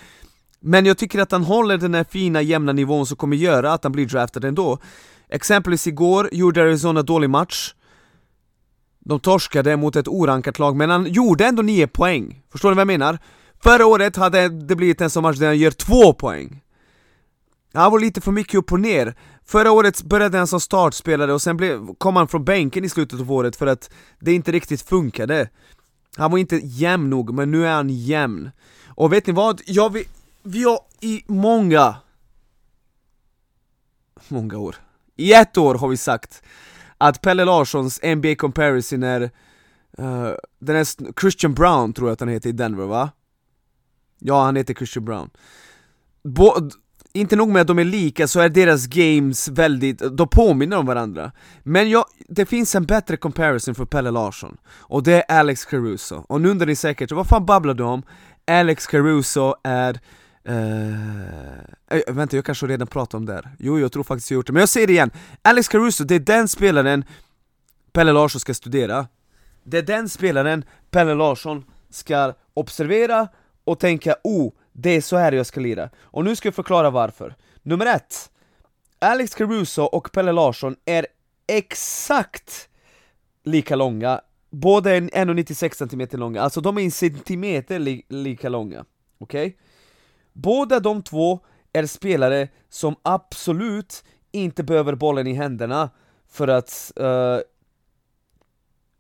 Men 0.60 0.86
jag 0.86 0.98
tycker 0.98 1.20
att 1.20 1.32
han 1.32 1.44
håller 1.44 1.78
den 1.78 1.94
här 1.94 2.06
fina 2.10 2.42
jämna 2.42 2.74
nivån 2.74 3.06
som 3.06 3.18
kommer 3.18 3.38
göra 3.38 3.74
att 3.74 3.84
han 3.84 3.92
blir 3.92 4.06
draftad 4.06 4.48
ändå. 4.48 4.80
Exempelvis 5.30 5.88
igår 5.88 6.30
gjorde 6.32 6.62
Arizona 6.62 7.02
dålig 7.02 7.30
match. 7.30 7.74
De 9.00 9.20
torskade 9.20 9.78
mot 9.78 9.96
ett 9.96 10.08
orankat 10.08 10.60
lag, 10.60 10.76
men 10.76 10.90
han 10.90 11.06
gjorde 11.06 11.46
ändå 11.46 11.62
9 11.62 11.88
poäng. 11.88 12.42
Förstår 12.52 12.70
ni 12.70 12.76
vad 12.76 12.82
jag 12.82 12.88
menar? 12.88 13.20
Förra 13.64 13.86
året 13.86 14.16
hade 14.16 14.50
det 14.50 14.76
blivit 14.76 15.02
en 15.02 15.10
sån 15.10 15.24
match 15.24 15.38
där 15.38 15.48
han 15.48 15.58
gör 15.58 15.72
2 15.72 16.14
poäng. 16.14 16.63
Han 17.74 17.92
var 17.92 18.00
lite 18.00 18.22
för 18.22 18.32
mycket 18.32 18.56
upp 18.56 18.72
och 18.72 18.80
ner 18.80 19.16
Förra 19.46 19.72
året 19.72 20.04
började 20.04 20.38
han 20.38 20.48
som 20.48 20.60
startspelare 20.60 21.34
och 21.34 21.42
sen 21.42 21.58
blev, 21.58 21.96
kom 21.98 22.16
han 22.16 22.28
från 22.28 22.46
bänken 22.46 22.86
i 22.86 22.90
slutet 22.90 23.20
av 23.20 23.32
året 23.32 23.56
för 23.56 23.68
att 23.68 23.90
det 24.20 24.34
inte 24.34 24.52
riktigt 24.52 24.82
funkade 24.82 25.50
Han 26.18 26.32
var 26.32 26.38
inte 26.38 26.60
jämn 26.64 27.10
nog, 27.10 27.34
men 27.34 27.52
nu 27.52 27.68
är 27.68 27.74
han 27.74 27.90
jämn. 27.90 28.52
Och 28.88 29.14
vet 29.14 29.28
ni 29.28 29.34
vad? 29.34 29.62
Jag 29.66 29.94
vi, 29.94 30.08
vi 30.44 30.64
har 30.64 30.80
i 31.00 31.24
många, 31.28 31.96
många 34.28 34.58
år, 34.58 34.76
i 35.16 35.34
ett 35.34 35.58
år 35.58 35.76
har 35.76 35.88
vi 35.88 35.98
sagt 35.98 36.44
att 36.98 37.22
Pelle 37.22 37.46
Larssons 37.46 38.00
NBA 38.04 38.36
comparison 38.36 39.04
är, 39.04 39.22
uh, 40.00 40.32
den 40.60 40.76
är 40.76 41.20
Christian 41.22 41.54
Brown 41.54 41.94
tror 41.94 42.08
jag 42.10 42.14
att 42.14 42.20
han 42.20 42.30
heter 42.30 42.50
i 42.50 42.52
Denver 42.52 42.86
va? 42.86 43.12
Ja, 44.20 44.44
han 44.44 44.56
heter 44.56 44.74
Christian 44.74 45.06
Brown. 45.06 45.30
Bo 46.24 46.70
inte 47.14 47.36
nog 47.36 47.50
med 47.50 47.62
att 47.62 47.68
de 47.68 47.80
är 47.80 47.84
lika, 47.84 48.28
så 48.28 48.40
är 48.40 48.50
deras 48.50 48.88
games 48.88 49.48
väldigt, 49.48 50.02
de 50.18 50.28
påminner 50.28 50.78
om 50.78 50.86
varandra 50.86 51.32
Men 51.64 51.90
jag, 51.90 52.06
det 52.28 52.46
finns 52.46 52.76
en 52.76 52.86
bättre 52.86 53.18
comparison 53.18 53.76
för 53.76 53.86
Pelle 53.86 54.12
Larsson 54.12 54.58
Och 54.66 55.04
det 55.04 55.14
är 55.14 55.40
Alex 55.40 55.66
Caruso, 55.66 56.26
och 56.30 56.42
nu 56.42 56.50
undrar 56.50 56.68
ni 56.68 56.76
säkert, 56.76 57.12
vad 57.12 57.28
fan 57.28 57.46
babblar 57.46 57.74
du 57.74 57.84
om? 57.84 58.04
Alex 58.48 58.88
Caruso 58.88 59.56
är... 59.64 60.00
Uh, 60.50 60.96
vänta, 62.08 62.36
jag 62.36 62.46
kanske 62.46 62.68
redan 62.68 62.88
pratat 62.88 63.14
om 63.14 63.26
det 63.26 63.34
här. 63.34 63.56
Jo, 63.60 63.80
jag 63.80 63.92
tror 63.92 64.04
faktiskt 64.04 64.32
jag 64.32 64.36
gjort 64.36 64.48
det, 64.48 64.54
men 64.54 64.60
jag 64.60 64.70
säger 64.70 64.88
det 64.88 64.94
igen 64.94 65.12
Alex 65.42 65.68
Caruso, 65.68 66.04
det 66.04 66.16
är 66.16 66.20
den 66.20 66.48
spelaren 66.48 67.06
Pelle 67.92 68.12
Larsson 68.12 68.40
ska 68.40 68.54
studera 68.54 69.08
Det 69.64 69.78
är 69.78 69.82
den 69.82 70.10
spelaren 70.10 70.66
Pelle 70.92 71.14
Larsson 71.14 71.64
ska 71.90 72.34
observera 72.54 73.28
och 73.64 73.80
tänka 73.80 74.16
oh, 74.24 74.54
det 74.74 74.90
är 74.90 75.02
så 75.02 75.18
här 75.18 75.32
jag 75.32 75.46
ska 75.46 75.60
lira. 75.60 75.90
Och 76.02 76.24
nu 76.24 76.36
ska 76.36 76.48
jag 76.48 76.56
förklara 76.56 76.90
varför. 76.90 77.36
Nummer 77.62 77.86
ett, 77.86 78.32
Alex 79.00 79.36
Caruso 79.36 79.82
och 79.82 80.12
Pelle 80.12 80.32
Larsson 80.32 80.76
är 80.86 81.08
exakt 81.48 82.70
lika 83.44 83.76
långa, 83.76 84.22
båda 84.50 84.96
är 84.96 85.02
1,96 85.02 85.88
cm 85.88 86.20
långa, 86.20 86.42
alltså 86.42 86.62
de 86.62 86.78
är 86.78 86.82
en 86.82 86.92
centimeter 86.92 87.80
li 87.80 88.06
lika 88.10 88.50
långa. 88.50 88.86
Okej? 89.18 89.48
Okay? 89.48 89.58
Båda 90.34 90.80
de 90.80 91.04
två 91.04 91.40
är 91.74 91.86
spelare 91.86 92.48
som 92.70 92.96
absolut 93.02 94.04
inte 94.32 94.64
behöver 94.64 94.96
bollen 94.96 95.28
i 95.28 95.34
händerna 95.34 95.90
för 96.28 96.48
att 96.48 96.92
uh, 97.00 97.40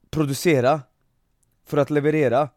producera, 0.09 0.81
för 1.65 1.77
att 1.77 1.89
leverera 1.89 2.49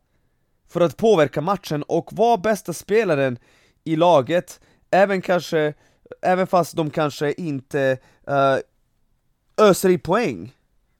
för 0.68 0.80
att 0.80 0.96
påverka 0.96 1.40
matchen 1.40 1.82
och 1.82 2.12
vara 2.12 2.36
bästa 2.36 2.72
spelaren 2.72 3.38
i 3.84 3.96
laget, 3.96 4.60
även 4.90 5.22
kanske, 5.22 5.74
även 6.22 6.46
fast 6.46 6.76
de 6.76 6.90
kanske 6.90 7.32
inte 7.32 7.98
uh, 8.30 8.58
öser 9.66 9.88
i 9.88 9.98
poäng. 9.98 10.52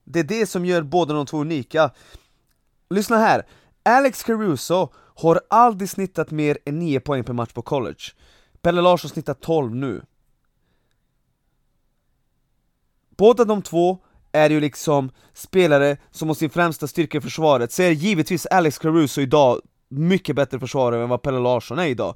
Det 0.03 0.19
är 0.19 0.23
det 0.23 0.45
som 0.45 0.65
gör 0.65 0.81
båda 0.81 1.13
de 1.13 1.25
två 1.25 1.37
unika. 1.37 1.91
Lyssna 2.89 3.17
här, 3.17 3.45
Alex 3.83 4.23
Caruso 4.23 4.89
har 4.95 5.41
aldrig 5.49 5.89
snittat 5.89 6.31
mer 6.31 6.57
än 6.65 6.79
9 6.79 6.99
poäng 6.99 7.23
per 7.23 7.33
match 7.33 7.53
på 7.53 7.61
college. 7.61 8.03
Pelle 8.61 8.81
Larsson 8.81 9.09
snittar 9.09 9.33
12 9.33 9.75
nu. 9.75 10.01
Båda 13.09 13.45
de 13.45 13.61
två 13.61 13.97
är 14.37 14.49
ju 14.49 14.59
liksom 14.59 15.11
spelare 15.33 15.97
som 16.11 16.27
har 16.27 16.35
sin 16.35 16.49
främsta 16.49 16.87
styrka 16.87 17.17
i 17.17 17.21
försvaret, 17.21 17.71
så 17.71 17.83
är 17.83 17.91
givetvis 17.91 18.45
Alex 18.45 18.77
Caruso 18.77 19.21
idag 19.21 19.61
mycket 19.89 20.35
bättre 20.35 20.59
försvarare 20.59 21.03
än 21.03 21.09
vad 21.09 21.21
Pelle 21.21 21.39
Larsson 21.39 21.79
är 21.79 21.87
idag 21.87 22.15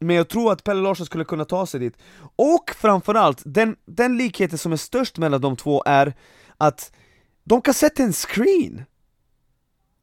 men 0.00 0.16
jag 0.16 0.28
tror 0.28 0.52
att 0.52 0.64
Pelle 0.64 0.80
Larsson 0.80 1.06
skulle 1.06 1.24
kunna 1.24 1.44
ta 1.44 1.66
sig 1.66 1.80
dit. 1.80 1.96
Och 2.36 2.70
framförallt, 2.76 3.42
den, 3.44 3.76
den 3.86 4.16
likheten 4.16 4.58
som 4.58 4.72
är 4.72 4.76
störst 4.76 5.18
mellan 5.18 5.40
de 5.40 5.56
två 5.56 5.82
är 5.86 6.14
att 6.56 6.92
de 7.44 7.62
kan 7.62 7.74
sätta 7.74 8.02
en 8.02 8.12
screen! 8.12 8.84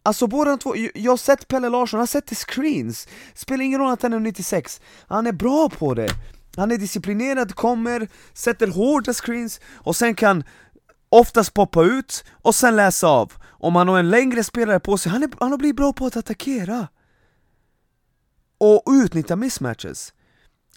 Alltså 0.04 0.28
båda 0.28 0.50
de 0.50 0.60
två, 0.60 0.76
jag 0.94 1.12
har 1.12 1.18
sett 1.18 1.48
Pelle 1.48 1.70
Larsson, 1.70 1.98
han 1.98 2.08
sätter 2.08 2.36
screens! 2.36 3.08
Spelar 3.34 3.64
ingen 3.64 3.80
roll 3.80 3.92
att 3.92 4.02
han 4.02 4.14
är 4.14 4.20
96, 4.20 4.82
han 5.08 5.28
är 5.28 5.32
bra 5.32 5.70
på 5.70 5.94
det! 5.94 6.10
Han 6.56 6.72
är 6.72 6.78
disciplinerad, 6.78 7.56
kommer, 7.56 8.08
sätter 8.34 8.68
hårda 8.68 9.14
screens 9.14 9.60
och 9.74 9.96
sen 9.96 10.16
kan 10.16 10.44
oftast 11.10 11.54
poppa 11.54 11.84
ut 11.84 12.24
och 12.42 12.56
sen 12.56 12.76
läsa 12.76 13.08
av. 13.08 13.34
Om 13.50 13.76
han 13.76 13.88
har 13.88 14.00
en 14.00 14.10
längre 14.10 14.44
spelare 14.44 14.80
på 14.80 14.98
sig, 14.98 15.12
han, 15.12 15.24
är, 15.24 15.30
han 15.40 15.52
har 15.52 15.58
blivit 15.58 15.76
bra 15.76 15.94
på 15.94 16.06
att 16.06 16.18
attackera. 16.18 16.88
Och 18.58 18.84
utnyttja 18.88 19.36
mismatches. 19.36 20.14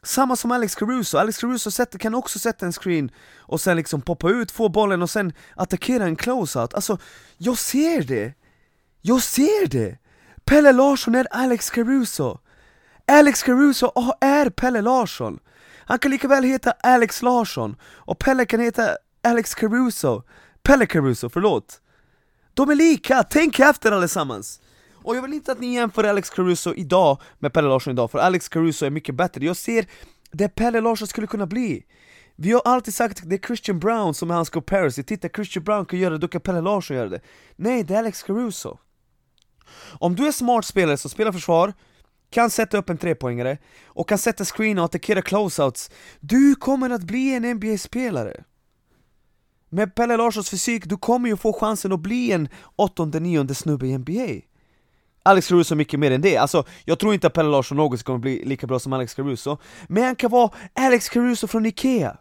Samma 0.02 0.37
som 0.37 0.50
Alex 0.50 0.75
Caruso, 0.75 1.18
Alex 1.18 1.38
Caruso 1.38 1.70
sätter, 1.70 1.99
kan 1.99 2.14
också 2.14 2.38
sätta 2.38 2.66
en 2.66 2.72
screen 2.72 3.10
och 3.38 3.60
sen 3.60 3.76
liksom 3.76 4.00
poppa 4.00 4.30
ut, 4.30 4.50
få 4.50 4.68
bollen 4.68 5.02
och 5.02 5.10
sen 5.10 5.32
attackera 5.56 6.04
en 6.04 6.16
closeout. 6.16 6.75
Alltså, 6.75 6.99
jag 7.38 7.58
ser 7.58 8.02
det! 8.02 8.34
Jag 9.00 9.22
ser 9.22 9.66
det! 9.66 9.99
Pelle 10.44 10.72
Larsson 10.72 11.14
är 11.14 11.26
Alex 11.30 11.70
Caruso! 11.70 12.38
Alex 13.06 13.42
Caruso 13.42 13.92
är 14.20 14.50
Pelle 14.50 14.80
Larsson! 14.80 15.38
Han 15.84 15.99
kan 15.99 16.10
lika 16.10 16.28
väl 16.28 16.44
heta 16.44 16.70
Alex 16.70 17.22
Larsson, 17.22 17.76
och 17.82 18.18
Pelle 18.18 18.46
kan 18.46 18.60
heta 18.60 18.96
Alex 19.22 19.54
Caruso, 19.54 20.22
Pelle 20.62 20.86
Caruso, 20.86 21.28
förlåt. 21.28 21.80
De 22.54 22.70
är 22.70 22.74
lika, 22.74 23.22
tänk 23.22 23.58
efter 23.58 23.92
allesammans! 23.92 24.60
Och 24.94 25.16
jag 25.16 25.22
vill 25.22 25.32
inte 25.32 25.52
att 25.52 25.60
ni 25.60 25.74
jämför 25.74 26.04
Alex 26.04 26.30
Caruso 26.30 26.74
idag 26.74 27.20
med 27.38 27.52
Pelle 27.52 27.68
Larsson 27.68 27.92
idag, 27.92 28.10
för 28.10 28.18
Alex 28.18 28.48
Caruso 28.48 28.86
är 28.86 28.90
mycket 28.90 29.14
bättre. 29.14 29.44
Jag 29.44 29.56
ser 29.56 29.86
det 30.32 30.48
Pelle 30.48 30.80
Larsson 30.80 31.08
skulle 31.08 31.26
kunna 31.26 31.46
bli. 31.46 31.84
Vi 32.36 32.52
har 32.52 32.62
alltid 32.64 32.94
sagt 32.94 33.22
att 33.22 33.30
det 33.30 33.36
är 33.36 33.46
Christian 33.46 33.78
Brown 33.78 34.14
som 34.14 34.30
är 34.30 34.34
hans 34.34 34.50
comparison, 34.50 35.04
titta 35.04 35.28
Christian 35.28 35.64
Brown 35.64 35.86
kan 35.86 35.98
göra 35.98 36.10
det, 36.10 36.18
då 36.18 36.28
kan 36.28 36.40
Pelle 36.40 36.60
Larsson 36.60 36.96
göra 36.96 37.08
det. 37.08 37.20
Nej, 37.56 37.84
det 37.84 37.94
är 37.94 37.98
Alex 37.98 38.22
Caruso. 38.22 38.78
Om 39.98 40.16
du 40.16 40.26
är 40.26 40.32
smart 40.32 40.64
spelare 40.64 40.96
som 40.96 41.10
spelar 41.10 41.32
försvar, 41.32 41.72
kan 42.30 42.50
sätta 42.50 42.78
upp 42.78 42.90
en 42.90 42.98
trepoängare 42.98 43.58
och 43.84 44.08
kan 44.08 44.18
sätta 44.18 44.44
screen 44.44 44.78
och 44.78 44.84
attackera 44.84 45.22
closeouts 45.22 45.90
Du 46.20 46.54
kommer 46.54 46.90
att 46.90 47.02
bli 47.02 47.34
en 47.34 47.54
NBA-spelare 47.54 48.44
med 49.70 49.94
Pelle 49.94 50.16
Larssons 50.16 50.50
fysik, 50.50 50.86
du 50.86 50.96
kommer 50.96 51.28
ju 51.28 51.36
få 51.36 51.52
chansen 51.52 51.92
att 51.92 52.00
bli 52.00 52.32
en 52.32 52.48
åttonde, 52.76 53.20
nionde 53.20 53.54
snubbe 53.54 53.86
i 53.86 53.98
NBA 53.98 54.50
Alex 55.22 55.48
Caruso 55.48 55.74
är 55.74 55.76
mycket 55.76 56.00
mer 56.00 56.10
än 56.10 56.20
det, 56.20 56.36
alltså 56.36 56.64
jag 56.84 56.98
tror 56.98 57.14
inte 57.14 57.26
att 57.26 57.32
Pelle 57.32 57.48
Larsson 57.48 57.76
någonsin 57.76 58.04
kommer 58.04 58.18
bli 58.18 58.44
lika 58.44 58.66
bra 58.66 58.78
som 58.78 58.92
Alex 58.92 59.14
Caruso 59.14 59.58
Men 59.88 60.04
han 60.04 60.16
kan 60.16 60.30
vara 60.30 60.50
Alex 60.74 61.08
Caruso 61.08 61.46
från 61.46 61.66
Ikea. 61.66 62.16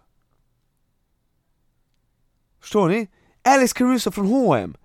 Förstår 2.62 2.90
ni? 2.90 3.08
Alex 3.44 3.74
Caruso 3.74 4.12
från 4.12 4.28
H&M 4.28 4.78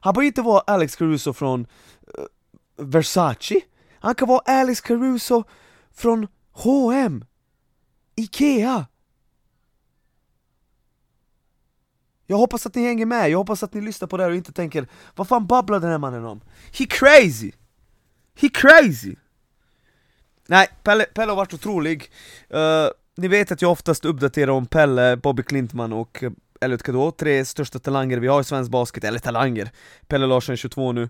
Han 0.00 0.14
behöver 0.14 0.26
inte 0.26 0.42
vara 0.42 0.60
Alex 0.66 0.96
Caruso 0.96 1.32
från 1.32 1.60
uh, 1.60 1.66
Versace. 2.76 3.60
Han 3.98 4.14
kan 4.14 4.28
vara 4.28 4.42
Alex 4.44 4.80
Caruso 4.80 5.44
från 5.92 6.26
H&M 6.52 7.24
Ikea. 8.16 8.86
Jag 12.30 12.36
hoppas 12.36 12.66
att 12.66 12.74
ni 12.74 12.82
hänger 12.82 13.06
med, 13.06 13.30
jag 13.30 13.38
hoppas 13.38 13.62
att 13.62 13.74
ni 13.74 13.80
lyssnar 13.80 14.08
på 14.08 14.16
det 14.16 14.22
här 14.22 14.30
och 14.30 14.36
inte 14.36 14.52
tänker 14.52 14.86
Vad 15.16 15.28
fan 15.28 15.46
babblar 15.46 15.80
den 15.80 15.90
här 15.90 15.98
mannen 15.98 16.24
om? 16.24 16.40
He 16.78 16.86
crazy! 16.86 17.52
He 18.34 18.48
crazy! 18.48 19.14
Nej, 20.46 20.68
Pelle, 20.82 21.04
Pelle 21.04 21.32
har 21.32 21.36
varit 21.36 21.54
otrolig 21.54 22.12
uh, 22.54 22.88
Ni 23.16 23.28
vet 23.28 23.52
att 23.52 23.62
jag 23.62 23.72
oftast 23.72 24.04
uppdaterar 24.04 24.52
om 24.52 24.66
Pelle, 24.66 25.16
Bobby 25.16 25.42
Klintman 25.42 25.92
och 25.92 26.22
eh, 26.22 26.30
Elliot 26.60 26.82
Kadå, 26.82 27.10
tre 27.10 27.44
största 27.44 27.78
talanger 27.78 28.18
vi 28.18 28.26
har 28.26 28.40
i 28.40 28.44
svensk 28.44 28.70
basket, 28.70 29.04
eller 29.04 29.18
talanger 29.18 29.70
Pelle 30.06 30.26
Larsson 30.26 30.52
är 30.52 30.56
22 30.56 30.92
nu 30.92 31.08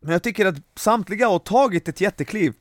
Men 0.00 0.12
jag 0.12 0.22
tycker 0.22 0.46
att 0.46 0.56
samtliga 0.76 1.28
har 1.28 1.38
tagit 1.38 1.88
ett 1.88 2.00
jättekliv 2.00 2.54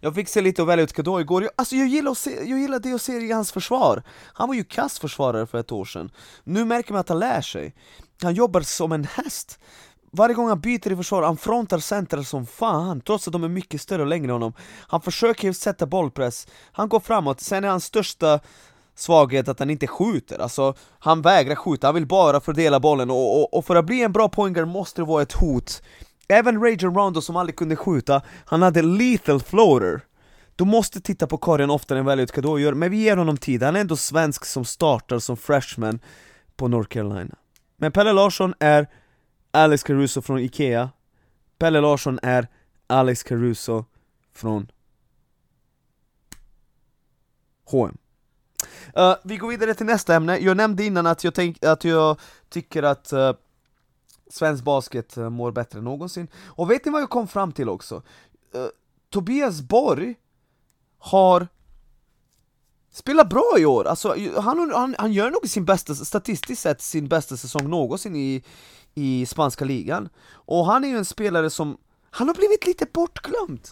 jag 0.00 0.14
fick 0.14 0.28
se 0.28 0.40
lite 0.40 0.62
av 0.62 0.70
Elliot 0.70 0.92
Kadå 0.92 1.20
igår, 1.20 1.42
jag, 1.42 1.52
alltså 1.56 1.76
jag 1.76 1.88
gillar, 1.88 2.10
att 2.10 2.18
se, 2.18 2.30
jag 2.30 2.58
gillar 2.58 2.78
det 2.78 2.88
jag 2.88 3.00
ser 3.00 3.24
i 3.24 3.32
hans 3.32 3.52
försvar. 3.52 4.02
Han 4.32 4.48
var 4.48 4.54
ju 4.54 4.64
kassförsvarare 4.64 5.46
för 5.46 5.58
ett 5.58 5.72
år 5.72 5.84
sedan. 5.84 6.10
Nu 6.44 6.64
märker 6.64 6.92
man 6.92 7.00
att 7.00 7.08
han 7.08 7.18
lär 7.18 7.40
sig. 7.40 7.74
Han 8.22 8.34
jobbar 8.34 8.60
som 8.60 8.92
en 8.92 9.04
häst. 9.04 9.58
Varje 10.10 10.34
gång 10.34 10.48
han 10.48 10.60
byter 10.60 10.92
i 10.92 10.96
försvar, 10.96 11.22
han 11.22 11.36
frontar 11.36 11.78
center 11.78 12.22
som 12.22 12.46
fan 12.46 13.00
trots 13.00 13.28
att 13.28 13.32
de 13.32 13.44
är 13.44 13.48
mycket 13.48 13.80
större 13.80 14.02
och 14.02 14.08
längre 14.08 14.24
än 14.24 14.30
honom. 14.30 14.52
Han 14.88 15.00
försöker 15.00 15.52
sätta 15.52 15.86
bollpress, 15.86 16.46
han 16.72 16.88
går 16.88 17.00
framåt, 17.00 17.40
sen 17.40 17.64
är 17.64 17.68
hans 17.68 17.84
största 17.84 18.40
svaghet 18.94 19.48
att 19.48 19.58
han 19.58 19.70
inte 19.70 19.86
skjuter, 19.86 20.38
alltså 20.38 20.74
han 20.98 21.22
vägrar 21.22 21.54
skjuta, 21.54 21.86
han 21.86 21.94
vill 21.94 22.06
bara 22.06 22.40
fördela 22.40 22.80
bollen 22.80 23.10
och, 23.10 23.40
och, 23.40 23.54
och 23.54 23.64
för 23.64 23.76
att 23.76 23.84
bli 23.84 24.02
en 24.02 24.12
bra 24.12 24.28
poängare 24.28 24.66
måste 24.66 25.00
det 25.00 25.06
vara 25.06 25.22
ett 25.22 25.32
hot 25.32 25.82
Även 26.28 26.62
Rajon 26.62 26.94
Rondo 26.94 27.20
som 27.20 27.36
aldrig 27.36 27.56
kunde 27.56 27.76
skjuta, 27.76 28.22
han 28.44 28.62
hade 28.62 28.82
lethal 28.82 29.40
floater. 29.40 30.00
Du 30.56 30.64
måste 30.64 31.00
titta 31.00 31.26
på 31.26 31.36
Karin 31.38 31.70
oftare 31.70 31.98
än 31.98 32.04
vad 32.04 32.12
Elliot 32.12 32.32
Kadå 32.32 32.58
gör, 32.58 32.74
men 32.74 32.90
vi 32.90 32.96
ger 32.96 33.16
honom 33.16 33.36
tid, 33.36 33.62
han 33.62 33.76
är 33.76 33.80
ändå 33.80 33.96
svensk 33.96 34.44
som 34.44 34.64
startar 34.64 35.18
som 35.18 35.36
freshman 35.36 36.00
på 36.56 36.68
North 36.68 36.88
Carolina. 36.88 37.34
Men 37.76 37.92
Pelle 37.92 38.12
Larsson 38.12 38.54
är 38.58 38.88
Alex 39.50 39.82
Caruso 39.82 40.22
från 40.22 40.38
Ikea. 40.38 40.90
Pelle 41.58 41.80
Larsson 41.80 42.18
är 42.22 42.48
Alex 42.86 43.22
Caruso 43.22 43.84
från 44.34 44.70
H&M 47.64 47.98
uh, 48.98 49.14
Vi 49.24 49.36
går 49.36 49.48
vidare 49.48 49.74
till 49.74 49.86
nästa 49.86 50.14
ämne, 50.14 50.38
jag 50.38 50.56
nämnde 50.56 50.84
innan 50.84 51.06
att 51.06 51.24
jag, 51.24 51.34
tänk, 51.34 51.64
att 51.64 51.84
jag 51.84 52.20
tycker 52.48 52.82
att 52.82 53.12
uh, 53.12 53.32
svensk 54.30 54.64
basket 54.64 55.16
eh, 55.16 55.30
mår 55.30 55.52
bättre 55.52 55.78
än 55.78 55.84
någonsin. 55.84 56.28
Och 56.36 56.70
vet 56.70 56.84
ni 56.84 56.90
vad 56.90 57.02
jag 57.02 57.10
kom 57.10 57.28
fram 57.28 57.52
till 57.52 57.68
också? 57.68 58.02
Uh, 58.54 58.66
Tobias 59.10 59.60
Borg 59.60 60.14
har 60.98 61.48
spelat 62.90 63.28
bra 63.28 63.54
i 63.58 63.66
år, 63.66 63.84
alltså 63.84 64.16
han, 64.36 64.70
han, 64.74 64.94
han 64.98 65.12
gör 65.12 65.30
nog 65.30 65.48
sin 65.48 65.64
bästa, 65.64 65.94
statistiskt 65.94 66.62
sett 66.62 66.80
sin 66.82 67.08
bästa 67.08 67.36
säsong 67.36 67.70
någonsin 67.70 68.16
i, 68.16 68.42
i 68.94 69.26
spanska 69.26 69.64
ligan. 69.64 70.08
Och 70.30 70.66
han 70.66 70.84
är 70.84 70.88
ju 70.88 70.96
en 70.96 71.04
spelare 71.04 71.50
som, 71.50 71.78
han 72.10 72.28
har 72.28 72.34
blivit 72.34 72.66
lite 72.66 72.86
bortglömd. 72.92 73.68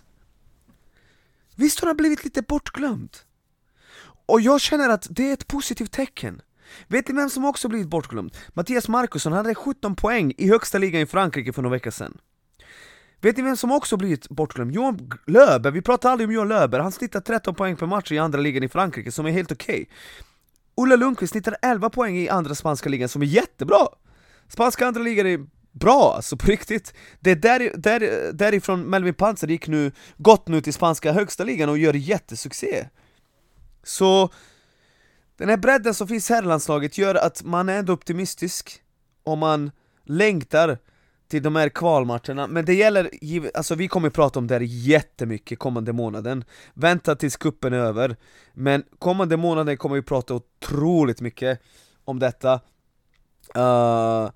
Visst 1.54 1.80
har 1.80 1.86
han 1.86 1.96
blivit 1.96 2.25
lite 2.25 2.42
bortglömd? 2.42 3.16
Och 4.26 4.40
jag 4.40 4.60
känner 4.60 4.88
att 4.88 5.06
det 5.10 5.28
är 5.28 5.32
ett 5.32 5.46
positivt 5.46 5.92
tecken. 5.92 6.42
Vet 6.88 7.08
ni 7.08 7.14
vem 7.14 7.30
som 7.30 7.44
också 7.44 7.68
blivit 7.68 7.88
bortglömd? 7.88 8.37
Mattias 8.54 8.88
Markusson, 8.88 9.32
han 9.32 9.44
hade 9.44 9.54
17 9.54 9.96
poäng 9.96 10.32
i 10.37 10.49
högsta 10.49 10.78
ligan 10.78 11.00
i 11.00 11.06
Frankrike 11.06 11.52
för 11.52 11.62
några 11.62 11.76
veckor 11.76 11.90
sedan. 11.90 12.18
Vet 13.20 13.37
ni 13.37 13.42
vem 13.42 13.56
som 13.56 13.73
också 13.73 13.96
blivit 13.96 14.28
bortglömd? 14.28 14.75
Johan 14.75 15.11
Löber, 15.26 15.70
vi 15.70 15.82
pratar 15.82 16.11
aldrig 16.11 16.28
om 16.28 16.35
Johan 16.35 16.49
Löber, 16.49 16.78
han 16.78 16.92
snittar 16.92 17.20
13 17.20 17.54
poäng 17.54 17.76
per 17.76 17.87
match 17.87 18.12
i 18.12 18.18
andra 18.18 18.40
ligan 18.40 18.62
i 18.62 18.68
Frankrike, 18.68 19.12
som 19.12 19.26
är 19.26 19.30
helt 19.30 19.52
okej. 19.52 19.75
Okay. 19.75 19.87
Ola 20.75 20.96
Lundqvist 20.96 21.32
snittar 21.32 21.56
11 21.62 21.90
poäng 21.90 22.16
i 22.16 22.28
andra 22.28 22.54
spanska 22.54 22.88
ligan, 22.88 23.08
som 23.08 23.23
är 23.23 23.26
jättebra! 23.26 23.87
Spanska 24.49 24.87
andra 24.87 25.02
ligan 25.02 25.26
är 25.26 25.46
bra 25.73 26.12
alltså, 26.16 26.37
på 26.37 26.46
riktigt! 26.46 26.94
Det 27.20 27.30
är 27.30 27.37
där, 27.37 27.73
där, 27.76 28.32
därifrån 28.32 28.82
Melvin 28.82 29.14
Panzer 29.14 29.49
gick 29.49 29.68
nu, 29.68 29.92
gått 30.16 30.49
nu 30.49 30.61
till 30.61 30.73
spanska 30.73 31.12
högsta 31.12 31.44
ligan 31.44 31.68
och 31.68 31.78
gör 31.78 31.94
jättesuccé. 31.94 32.88
Så 33.82 34.30
den 35.36 35.48
här 35.48 35.56
bredden 35.56 35.94
som 35.94 36.08
finns 36.08 36.28
här 36.28 36.42
i 36.42 36.46
landslaget 36.46 36.98
gör 36.98 37.14
att 37.14 37.42
man 37.44 37.68
är 37.68 37.78
ändå 37.78 37.92
optimistisk 37.92 38.82
och 39.24 39.38
man 39.38 39.70
längtar 40.04 40.78
till 41.28 41.42
de 41.42 41.56
här 41.56 41.68
kvalmatcherna, 41.68 42.46
men 42.46 42.64
det 42.64 42.74
gäller, 42.74 43.10
alltså 43.54 43.74
vi 43.74 43.88
kommer 43.88 44.10
prata 44.10 44.38
om 44.38 44.46
det 44.46 44.54
här 44.54 44.60
jättemycket 44.60 45.58
kommande 45.58 45.92
månaden. 45.92 46.44
Vänta 46.74 47.16
tills 47.16 47.36
kuppen 47.36 47.72
är 47.72 47.78
över. 47.78 48.16
Men 48.54 48.84
kommande 48.98 49.36
månaden 49.36 49.76
kommer 49.76 49.96
vi 49.96 50.02
prata 50.02 50.34
otroligt 50.34 51.20
mycket 51.20 51.60
om 52.04 52.18
detta. 52.18 52.60
Uh, 53.56 54.30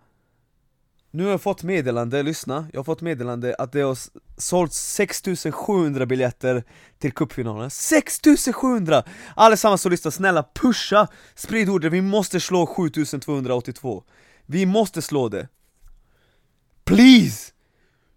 nu 1.13 1.25
har 1.25 1.31
jag 1.31 1.43
fått 1.43 1.63
meddelande, 1.63 2.23
lyssna, 2.23 2.67
jag 2.73 2.79
har 2.79 2.85
fått 2.85 3.01
meddelande 3.01 3.55
att 3.59 3.73
det 3.73 3.81
har 3.81 3.99
sålts 4.37 4.95
6700 4.95 6.07
biljetter 6.07 6.65
till 6.99 7.13
cupfinalen 7.13 7.71
6700! 7.71 9.05
Allesammans 9.37 9.83
som 9.83 9.91
lyssnar, 9.91 10.11
snälla 10.11 10.45
pusha! 10.55 11.09
Sprid 11.35 11.69
ordet, 11.69 11.93
vi 11.93 12.01
måste 12.01 12.41
slå 12.41 12.67
7282 12.67 14.05
Vi 14.47 14.67
måste 14.67 15.03
slå 15.03 15.29
det 15.29 15.49
Please! 16.85 17.53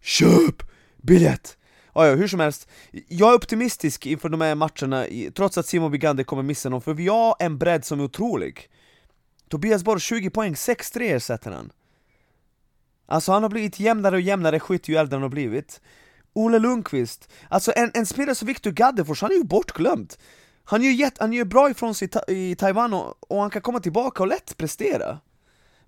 Köp 0.01 0.63
biljett! 0.97 1.57
Ah, 1.93 2.05
ja, 2.05 2.15
hur 2.15 2.27
som 2.27 2.39
helst, 2.39 2.67
jag 3.07 3.29
är 3.29 3.35
optimistisk 3.35 4.05
inför 4.05 4.29
de 4.29 4.41
här 4.41 4.55
matcherna, 4.55 5.05
trots 5.35 5.57
att 5.57 5.65
Simon 5.65 5.91
Bigander 5.91 6.23
kommer 6.23 6.43
missa 6.43 6.69
någon, 6.69 6.81
för 6.81 6.93
vi 6.93 7.07
har 7.07 7.35
en 7.39 7.57
bredd 7.57 7.85
som 7.85 7.99
är 7.99 8.03
otrolig 8.03 8.69
Tobias 9.49 9.83
Borg 9.83 9.99
20 9.99 10.29
poäng, 10.29 10.53
6-3 10.53 11.19
sätter 11.19 11.51
han 11.51 11.71
Alltså 13.05 13.31
han 13.31 13.43
har 13.43 13.49
blivit 13.49 13.79
jämnare 13.79 14.15
och 14.15 14.21
jämnare 14.21 14.59
skytt 14.59 14.87
ju 14.87 14.95
äldre 14.95 15.15
han 15.15 15.21
har 15.21 15.29
blivit. 15.29 15.81
Olle 16.33 16.59
Lundqvist, 16.59 17.31
alltså 17.49 17.71
en, 17.75 17.91
en 17.93 18.05
spelare 18.05 18.35
som 18.35 18.47
Victor 18.47 18.71
Gaddefors, 18.71 19.21
han 19.21 19.31
är 19.31 19.35
ju 19.35 19.43
bortglömd. 19.43 20.13
Han 20.63 20.81
gör, 20.81 20.91
jätt, 20.91 21.17
han 21.19 21.33
gör 21.33 21.45
bra 21.45 21.69
ifrån 21.69 21.95
sig 21.95 22.09
i 22.27 22.55
Taiwan 22.55 22.93
och, 22.93 23.31
och 23.31 23.41
han 23.41 23.49
kan 23.49 23.61
komma 23.61 23.79
tillbaka 23.79 24.23
och 24.23 24.27
lätt 24.27 24.57
prestera. 24.57 25.19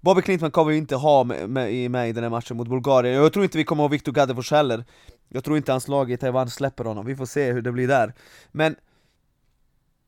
Bobby 0.01 0.21
Klintman 0.21 0.51
kommer 0.51 0.71
vi 0.71 0.77
inte 0.77 0.95
ha 0.95 1.23
med, 1.23 1.49
med, 1.49 1.91
med 1.91 2.09
i 2.09 2.11
den 2.11 2.23
här 2.23 2.29
matchen 2.29 2.57
mot 2.57 2.67
Bulgarien, 2.67 3.15
jag 3.15 3.33
tror 3.33 3.45
inte 3.45 3.57
vi 3.57 3.63
kommer 3.63 3.83
ha 3.83 3.87
Viktor 3.87 4.11
Gaddefors 4.11 4.51
heller. 4.51 4.85
Jag 5.29 5.43
tror 5.43 5.57
inte 5.57 5.71
hans 5.71 5.87
lag 5.87 6.11
i 6.11 6.17
Taiwan 6.17 6.49
släpper 6.49 6.83
honom, 6.83 7.05
vi 7.05 7.15
får 7.15 7.25
se 7.25 7.51
hur 7.51 7.61
det 7.61 7.71
blir 7.71 7.87
där. 7.87 8.13
Men 8.51 8.75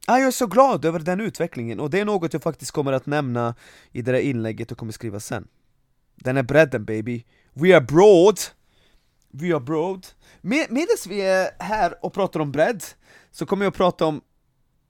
jag 0.08 0.22
är 0.22 0.32
så 0.32 0.48
glad 0.48 0.86
över 0.86 1.00
den 1.00 1.22
utvecklingen, 1.22 1.80
och 1.80 1.90
det 1.90 2.00
är 2.00 2.06
något 2.06 2.34
jag 2.34 2.44
faktiskt 2.44 2.72
kommer 2.72 2.94
att 2.94 3.06
nämna 3.06 3.56
i 3.92 4.02
det 4.02 4.12
där 4.12 4.20
inlägget 4.20 4.72
och 4.72 4.78
kommer 4.78 4.92
skriva 4.92 5.20
sen. 5.20 5.48
Den 6.24 6.38
är 6.38 6.44
bredden 6.44 6.86
baby, 6.86 7.26
we 7.54 7.76
are 7.76 7.82
broad! 7.82 8.40
We 9.32 9.54
are 9.54 9.60
broad. 9.60 10.08
Med, 10.42 10.66
Medan 10.70 10.98
vi 11.10 11.22
är 11.22 11.50
här 11.60 12.06
och 12.06 12.14
pratar 12.14 12.40
om 12.40 12.52
bredd, 12.52 12.84
så 13.32 13.46
kommer 13.46 13.66
jag 13.66 13.72
att 13.72 13.78
prata 13.78 14.06
om 14.06 14.22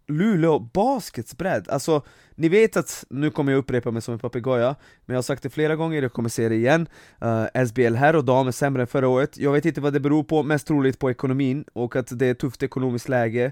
Luleå 0.08 0.60
Baskets 0.60 1.38
bredd, 1.38 1.70
alltså 1.70 2.02
ni 2.36 2.50
vet 2.50 2.78
att, 2.78 3.06
nu 3.10 3.32
kommer 3.32 3.52
jag 3.52 3.60
upprepa 3.60 3.92
mig 3.92 4.02
som 4.02 4.14
en 4.14 4.20
papegoja, 4.20 4.76
men 5.06 5.14
jag 5.14 5.18
har 5.18 5.24
sagt 5.24 5.44
det 5.44 5.50
flera 5.50 5.76
gånger, 5.76 6.02
jag 6.02 6.14
kommer 6.14 6.30
säga 6.30 6.50
det 6.50 6.56
igen. 6.56 6.88
Eh, 7.22 7.48
uh, 7.56 7.66
SBL 7.66 7.96
här 7.96 8.16
och 8.16 8.26
dam 8.26 8.48
är 8.48 8.52
sämre 8.52 8.82
än 8.82 8.88
förra 8.88 9.08
året, 9.08 9.38
jag 9.38 9.52
vet 9.52 9.66
inte 9.66 9.82
vad 9.82 9.94
det 9.94 10.00
beror 10.00 10.24
på, 10.24 10.44
mest 10.44 10.68
troligt 10.68 11.00
på 11.00 11.12
ekonomin, 11.12 11.66
och 11.74 11.96
att 11.96 12.20
det 12.20 12.28
är 12.28 12.32
ett 12.32 12.40
tufft 12.40 12.64
ekonomiskt 12.64 13.10
läge. 13.10 13.52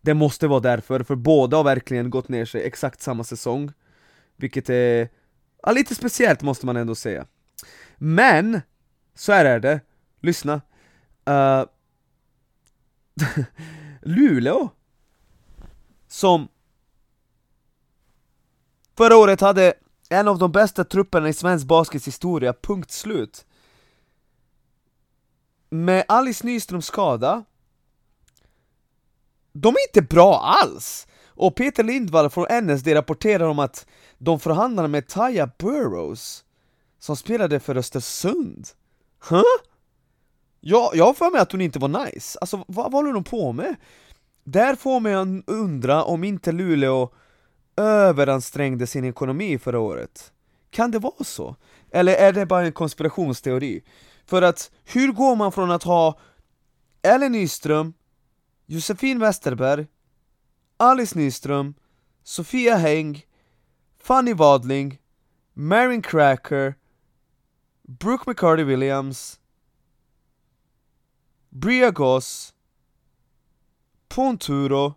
Det 0.00 0.14
måste 0.14 0.46
vara 0.46 0.60
därför, 0.60 1.02
för 1.02 1.14
båda 1.14 1.56
har 1.56 1.64
verkligen 1.64 2.10
gått 2.10 2.28
ner 2.28 2.44
sig 2.44 2.62
exakt 2.62 3.00
samma 3.00 3.24
säsong 3.24 3.72
Vilket 4.36 4.70
är, 4.70 5.08
ja, 5.62 5.72
lite 5.72 5.94
speciellt 5.94 6.42
måste 6.42 6.66
man 6.66 6.76
ändå 6.76 6.94
säga 6.94 7.26
Men, 7.96 8.60
så 9.14 9.32
här 9.32 9.44
är 9.44 9.60
det, 9.60 9.80
lyssna 10.20 10.60
uh, 11.28 11.64
Luleå 14.02 14.70
som 16.08 16.48
förra 18.96 19.16
året 19.16 19.40
hade 19.40 19.74
en 20.08 20.28
av 20.28 20.38
de 20.38 20.52
bästa 20.52 20.84
trupperna 20.84 21.28
i 21.28 21.32
svensk 21.32 21.66
baskets 21.66 22.06
historia, 22.06 22.54
punkt 22.62 22.90
slut. 22.90 23.46
Med 25.68 26.04
Alice 26.08 26.46
Nyströms 26.46 26.86
skada, 26.86 27.44
de 29.52 29.68
är 29.68 29.88
inte 29.88 30.02
bra 30.02 30.40
alls! 30.40 31.06
Och 31.38 31.54
Peter 31.54 31.84
Lindvall 31.84 32.30
från 32.30 32.46
NSD 32.64 32.88
rapporterar 32.88 33.48
om 33.48 33.58
att 33.58 33.86
de 34.18 34.40
förhandlar 34.40 34.88
med 34.88 35.06
Taya 35.06 35.50
Burrows, 35.58 36.44
som 36.98 37.16
spelade 37.16 37.60
för 37.60 37.76
Östersund. 37.76 38.68
Huh? 39.28 39.42
Ja, 40.60 40.92
jag 40.94 41.04
har 41.04 41.14
för 41.14 41.30
mig 41.30 41.40
att 41.40 41.52
hon 41.52 41.60
inte 41.60 41.78
var 41.78 42.04
nice, 42.04 42.38
alltså 42.38 42.56
vad, 42.56 42.92
vad 42.92 42.92
håller 42.92 43.12
de 43.12 43.24
på 43.24 43.52
med? 43.52 43.76
Där 44.44 44.74
får 44.74 45.00
mig 45.00 45.14
att 45.14 45.28
undra 45.46 46.04
om 46.04 46.24
inte 46.24 46.52
Luleå 46.52 47.10
överansträngde 47.76 48.86
sin 48.86 49.04
ekonomi 49.04 49.58
förra 49.58 49.80
året. 49.80 50.32
Kan 50.70 50.90
det 50.90 50.98
vara 50.98 51.24
så? 51.24 51.56
Eller 51.90 52.14
är 52.14 52.32
det 52.32 52.46
bara 52.46 52.66
en 52.66 52.72
konspirationsteori? 52.72 53.84
För 54.26 54.42
att, 54.42 54.70
hur 54.84 55.12
går 55.12 55.36
man 55.36 55.52
från 55.52 55.70
att 55.70 55.82
ha 55.82 56.18
Ellen 57.02 57.32
Nyström, 57.32 57.94
Josefin 58.66 59.18
Westerberg, 59.18 59.86
Alice 60.80 61.18
Nyström, 61.18 61.74
Sofia 62.22 62.76
Heng, 62.76 63.22
Fanny 63.98 64.32
Wadling, 64.32 64.98
Marin 65.54 66.02
Cracker, 66.02 66.74
Brooke 67.82 68.24
McCarty 68.26 68.62
Williams, 68.64 69.40
Bria 71.50 71.90
Goss, 71.90 72.54
Ponturo, 74.08 74.94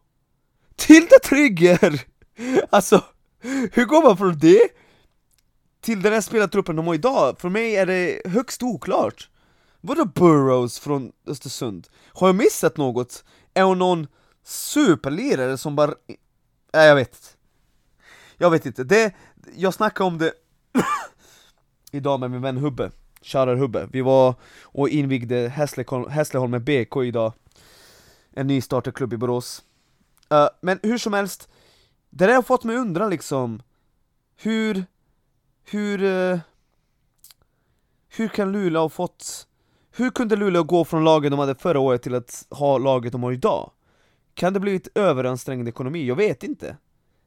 Tilda 0.75 1.19
Trigger! 1.23 2.05
Alltså, 2.69 3.03
hur 3.71 3.85
går 3.85 4.03
man 4.03 4.17
från 4.17 4.37
det 4.37 4.69
till 5.81 6.01
den 6.01 6.13
här 6.13 6.21
spelartruppen 6.21 6.75
de 6.75 6.87
har 6.87 6.95
idag? 6.95 7.39
För 7.39 7.49
mig 7.49 7.75
är 7.75 7.85
det 7.85 8.21
högst 8.25 8.63
oklart 8.63 9.29
Vadå 9.81 10.05
Burrows 10.05 10.79
från 10.79 11.11
Östersund? 11.27 11.87
Har 12.13 12.27
jag 12.27 12.35
missat 12.35 12.77
något? 12.77 13.23
Är 13.53 13.63
hon 13.63 13.79
någon 13.79 14.07
superlirare 14.43 15.57
som 15.57 15.75
bara... 15.75 15.93
Nej 16.73 16.87
jag 16.87 16.95
vet 16.95 17.37
Jag 18.37 18.51
vet 18.51 18.65
inte, 18.65 18.83
det... 18.83 19.13
Jag 19.55 19.73
snackade 19.73 20.07
om 20.07 20.17
det 20.17 20.33
idag 21.91 22.19
med 22.19 22.31
min 22.31 22.41
vän 22.41 22.57
Hubbe, 22.57 22.91
Shoutout 23.21 23.59
Hubbe. 23.59 23.87
Vi 23.91 24.01
var 24.01 24.35
och 24.63 24.89
invigde 24.89 25.49
Hässleholm 26.09 26.63
BK 26.63 27.03
idag. 27.03 27.33
En 28.33 28.47
ny 28.47 28.61
starterklubb 28.61 29.13
i 29.13 29.17
Borås. 29.17 29.63
Uh, 30.33 30.47
Men 30.61 30.79
hur 30.83 30.97
som 30.97 31.13
helst 31.13 31.49
det 32.09 32.27
där 32.27 32.33
har 32.33 32.41
fått 32.41 32.63
mig 32.63 32.75
undra 32.75 33.07
liksom 33.07 33.61
Hur, 34.35 34.85
hur, 35.63 36.03
uh, 36.03 36.39
hur 38.09 38.27
kan 38.27 38.51
Luleå 38.51 38.81
ha 38.81 38.89
fått 38.89 39.47
Hur 39.91 40.09
kunde 40.09 40.35
Luleå 40.35 40.63
gå 40.63 40.85
från 40.85 41.03
laget 41.03 41.31
de 41.31 41.39
hade 41.39 41.55
förra 41.55 41.79
året 41.79 42.01
till 42.01 42.15
att 42.15 42.45
ha 42.49 42.77
laget 42.77 43.11
de 43.11 43.23
har 43.23 43.31
idag? 43.31 43.71
Kan 44.41 44.53
det 44.53 44.59
blivit 44.59 44.87
överansträngd 44.95 45.67
ekonomi? 45.67 46.07
Jag 46.07 46.15
vet 46.15 46.43
inte. 46.43 46.77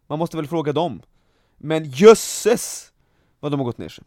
Man 0.07 0.19
måste 0.19 0.37
väl 0.37 0.47
fråga 0.47 0.73
dem. 0.73 1.03
Men 1.59 1.85
jösses 1.85 2.93
vad 3.41 3.53
de 3.53 3.61
har 3.61 3.65
gått 3.65 3.79
ner 3.79 3.89
sig. 3.89 4.05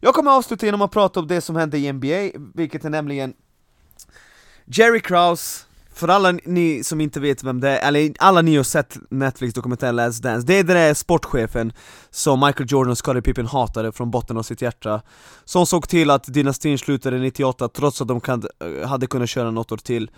Jag 0.00 0.14
kommer 0.14 0.30
avsluta 0.30 0.66
genom 0.66 0.82
att 0.82 0.90
prata 0.90 1.20
om 1.20 1.26
det 1.26 1.40
som 1.40 1.56
hände 1.56 1.78
i 1.78 1.92
NBA, 1.92 2.40
vilket 2.54 2.84
är 2.84 2.90
nämligen 2.90 3.34
Jerry 4.64 5.00
Krause. 5.00 5.64
För 5.94 6.08
alla 6.08 6.32
ni 6.44 6.84
som 6.84 7.00
inte 7.00 7.20
vet 7.20 7.44
vem 7.44 7.60
det 7.60 7.68
är, 7.68 7.88
eller 7.88 8.12
alla 8.18 8.42
ni 8.42 8.56
har 8.56 8.64
sett 8.64 8.96
Netflix-dokumentären 9.10 9.96
Last 9.96 10.22
Dance 10.22 10.46
Det 10.46 10.54
är 10.54 10.64
den 10.64 10.76
där 10.76 10.94
sportchefen 10.94 11.72
som 12.10 12.40
Michael 12.40 12.66
Jordan 12.72 12.90
och 12.90 12.98
Scottie 12.98 13.22
Pippen 13.22 13.46
hatade 13.46 13.92
från 13.92 14.10
botten 14.10 14.36
av 14.36 14.42
sitt 14.42 14.62
hjärta. 14.62 15.02
Som 15.44 15.66
såg 15.66 15.88
till 15.88 16.10
att 16.10 16.24
dynastin 16.24 16.78
slutade 16.78 17.18
98 17.18 17.68
trots 17.68 18.00
att 18.00 18.08
de 18.08 18.20
kan, 18.20 18.42
eh, 18.64 18.88
hade 18.88 19.06
kunnat 19.06 19.28
köra 19.28 19.50
något 19.50 19.72
år 19.72 19.76
till. 19.76 20.10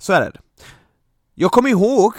Så 0.00 0.12
är 0.12 0.20
det. 0.20 0.64
Jag 1.34 1.52
kommer 1.52 1.70
ihåg 1.70 2.14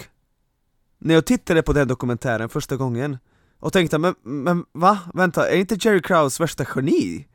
när 0.98 1.14
jag 1.14 1.26
tittade 1.26 1.62
på 1.62 1.72
den 1.72 1.88
dokumentären 1.88 2.48
första 2.48 2.76
gången 2.76 3.18
och 3.58 3.72
tänkte 3.72 3.98
men, 3.98 4.14
men 4.22 4.64
va? 4.72 4.98
Vänta, 5.14 5.48
är 5.48 5.56
inte 5.56 5.76
Jerry 5.80 6.02
Krause 6.02 6.42
värsta 6.42 6.66
geni? 6.76 7.28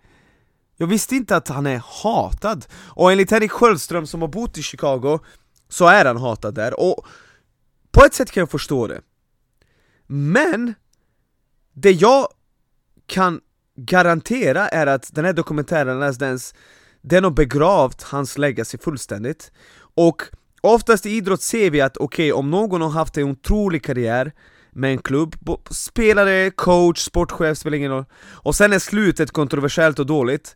Jag 0.77 0.87
visste 0.87 1.15
inte 1.15 1.35
att 1.35 1.47
han 1.47 1.65
är 1.65 1.81
hatad, 1.85 2.65
och 2.73 3.11
enligt 3.11 3.31
Henrik 3.31 3.51
Sköldström 3.51 4.07
som 4.07 4.21
har 4.21 4.27
bott 4.27 4.57
i 4.57 4.61
Chicago 4.61 5.19
så 5.69 5.87
är 5.87 6.05
han 6.05 6.17
hatad 6.17 6.53
där, 6.55 6.79
och 6.79 7.05
på 7.91 8.05
ett 8.05 8.13
sätt 8.13 8.31
kan 8.31 8.41
jag 8.41 8.51
förstå 8.51 8.87
det. 8.87 9.01
Men, 10.07 10.73
det 11.73 11.91
jag 11.91 12.27
kan 13.05 13.41
garantera 13.75 14.69
är 14.69 14.87
att 14.87 15.15
den 15.15 15.25
här 15.25 15.33
dokumentären, 15.33 15.99
Last 15.99 16.19
Dance, 16.19 16.55
den 17.01 17.23
har 17.23 17.31
begravt 17.31 18.03
hans 18.03 18.37
legacy 18.37 18.77
fullständigt. 18.77 19.51
Och 19.97 20.21
oftast 20.61 21.05
i 21.05 21.09
idrott 21.09 21.41
ser 21.41 21.69
vi 21.69 21.81
att 21.81 21.97
okej, 21.97 22.31
okay, 22.33 22.39
om 22.39 22.49
någon 22.49 22.81
har 22.81 22.89
haft 22.89 23.17
en 23.17 23.23
otrolig 23.23 23.83
karriär 23.83 24.31
med 24.71 24.91
en 24.91 24.97
klubb, 24.97 25.35
spelare, 25.69 26.51
coach, 26.51 26.99
sportchef, 26.99 27.57
spelar 27.57 27.77
ingen 27.77 27.91
roll 27.91 28.05
Och 28.33 28.55
sen 28.55 28.73
är 28.73 28.79
slutet 28.79 29.31
kontroversiellt 29.31 29.99
och 29.99 30.05
dåligt 30.05 30.55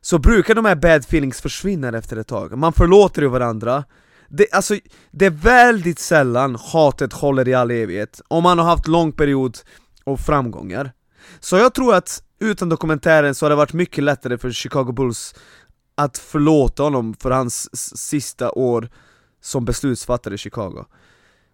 Så 0.00 0.18
brukar 0.18 0.54
de 0.54 0.64
här 0.64 0.74
bad 0.74 1.00
feelings 1.00 1.40
försvinna 1.40 1.98
efter 1.98 2.16
ett 2.16 2.28
tag, 2.28 2.58
man 2.58 2.72
förlåter 2.72 3.22
ju 3.22 3.28
varandra. 3.28 3.84
Det, 4.28 4.52
alltså, 4.52 4.76
det 5.10 5.26
är 5.26 5.30
väldigt 5.30 5.98
sällan 5.98 6.56
hatet 6.72 7.12
håller 7.12 7.48
i 7.48 7.54
all 7.54 7.70
evighet, 7.70 8.20
om 8.28 8.42
man 8.42 8.58
har 8.58 8.66
haft 8.66 8.88
lång 8.88 9.12
period 9.12 9.58
av 10.04 10.16
framgångar. 10.16 10.92
Så 11.40 11.56
jag 11.56 11.74
tror 11.74 11.94
att 11.94 12.22
utan 12.40 12.68
dokumentären 12.68 13.34
så 13.34 13.44
har 13.44 13.50
det 13.50 13.56
varit 13.56 13.72
mycket 13.72 14.04
lättare 14.04 14.38
för 14.38 14.50
Chicago 14.50 14.92
Bulls 14.92 15.34
att 16.04 16.18
förlåta 16.18 16.82
honom 16.82 17.14
för 17.14 17.30
hans 17.30 17.76
sista 17.98 18.52
år 18.52 18.88
som 19.40 19.64
beslutsfattare 19.64 20.34
i 20.34 20.38
Chicago. 20.38 20.84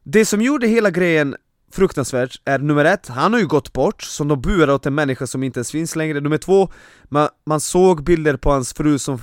Det 0.04 0.24
som 0.24 0.42
gjorde 0.42 0.66
hela 0.66 0.90
grejen 0.90 1.36
fruktansvärt 1.72 2.40
är 2.44 2.58
nummer 2.58 2.84
ett, 2.84 3.08
han 3.08 3.32
har 3.32 3.40
ju 3.40 3.46
gått 3.46 3.72
bort, 3.72 4.02
som 4.02 4.28
de 4.28 4.40
buar 4.40 4.70
åt 4.70 4.86
en 4.86 4.94
människa 4.94 5.26
som 5.26 5.42
inte 5.42 5.58
ens 5.58 5.70
finns 5.70 5.96
längre. 5.96 6.20
Nummer 6.20 6.38
två, 6.38 6.68
man, 7.04 7.28
man 7.46 7.60
såg 7.60 8.04
bilder 8.04 8.36
på 8.36 8.50
hans 8.50 8.72
fru 8.72 8.98
som, 8.98 9.18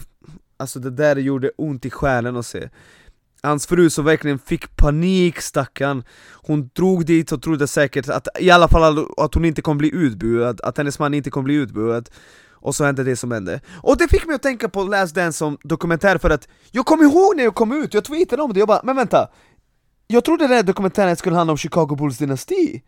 alltså 0.57 0.79
det 0.79 0.91
där 0.91 1.15
gjorde 1.15 1.51
ont 1.57 1.85
i 1.85 1.89
själen 1.89 2.35
att 2.38 2.45
se. 2.45 2.69
Hans 3.43 3.67
fru 3.67 3.89
som 3.89 4.05
verkligen 4.05 4.39
fick 4.39 4.75
panik 4.75 5.41
stackarn. 5.41 6.03
Hon 6.33 6.69
drog 6.73 7.05
dit 7.05 7.31
och 7.31 7.41
trodde 7.41 7.67
säkert 7.67 8.09
att, 8.09 8.27
i 8.39 8.49
alla 8.49 8.67
fall 8.67 9.07
att 9.17 9.33
hon 9.33 9.45
inte 9.45 9.61
kommer 9.61 9.79
bli 9.79 9.95
utbuad, 9.95 10.61
att 10.61 10.77
hennes 10.77 10.99
man 10.99 11.13
inte 11.13 11.29
kommer 11.29 11.45
bli 11.45 11.55
utbuad 11.55 12.09
och 12.65 12.75
så 12.75 12.86
hände 12.86 13.04
det 13.04 13.15
som 13.15 13.32
hände. 13.32 13.62
Och 13.84 13.97
det 13.97 14.08
fick 14.08 14.25
mig 14.25 14.36
att 14.36 14.41
tänka 14.41 14.69
på 14.69 14.84
Last 14.84 15.15
Dance 15.15 15.38
som 15.38 15.58
dokumentär 15.63 16.17
för 16.17 16.30
att 16.30 16.47
jag 16.71 16.86
kommer 16.86 17.04
ihåg 17.04 17.36
när 17.36 17.43
jag 17.43 17.56
kom 17.56 17.71
ut, 17.71 17.93
jag 17.93 18.04
tweetade 18.04 18.41
om 18.41 18.54
det, 18.54 18.60
jag 18.60 18.67
bara 18.67 18.82
'Men 18.84 18.95
vänta, 18.95 19.30
jag 20.08 20.23
trodde 20.23 20.43
den 20.47 20.56
här 20.58 20.63
dokumentären 20.63 21.15
skulle 21.15 21.36
handla 21.36 21.51
om 21.51 21.58
Chicago 21.58 21.95
Bulls 21.95 22.17
dynasti 22.17 22.84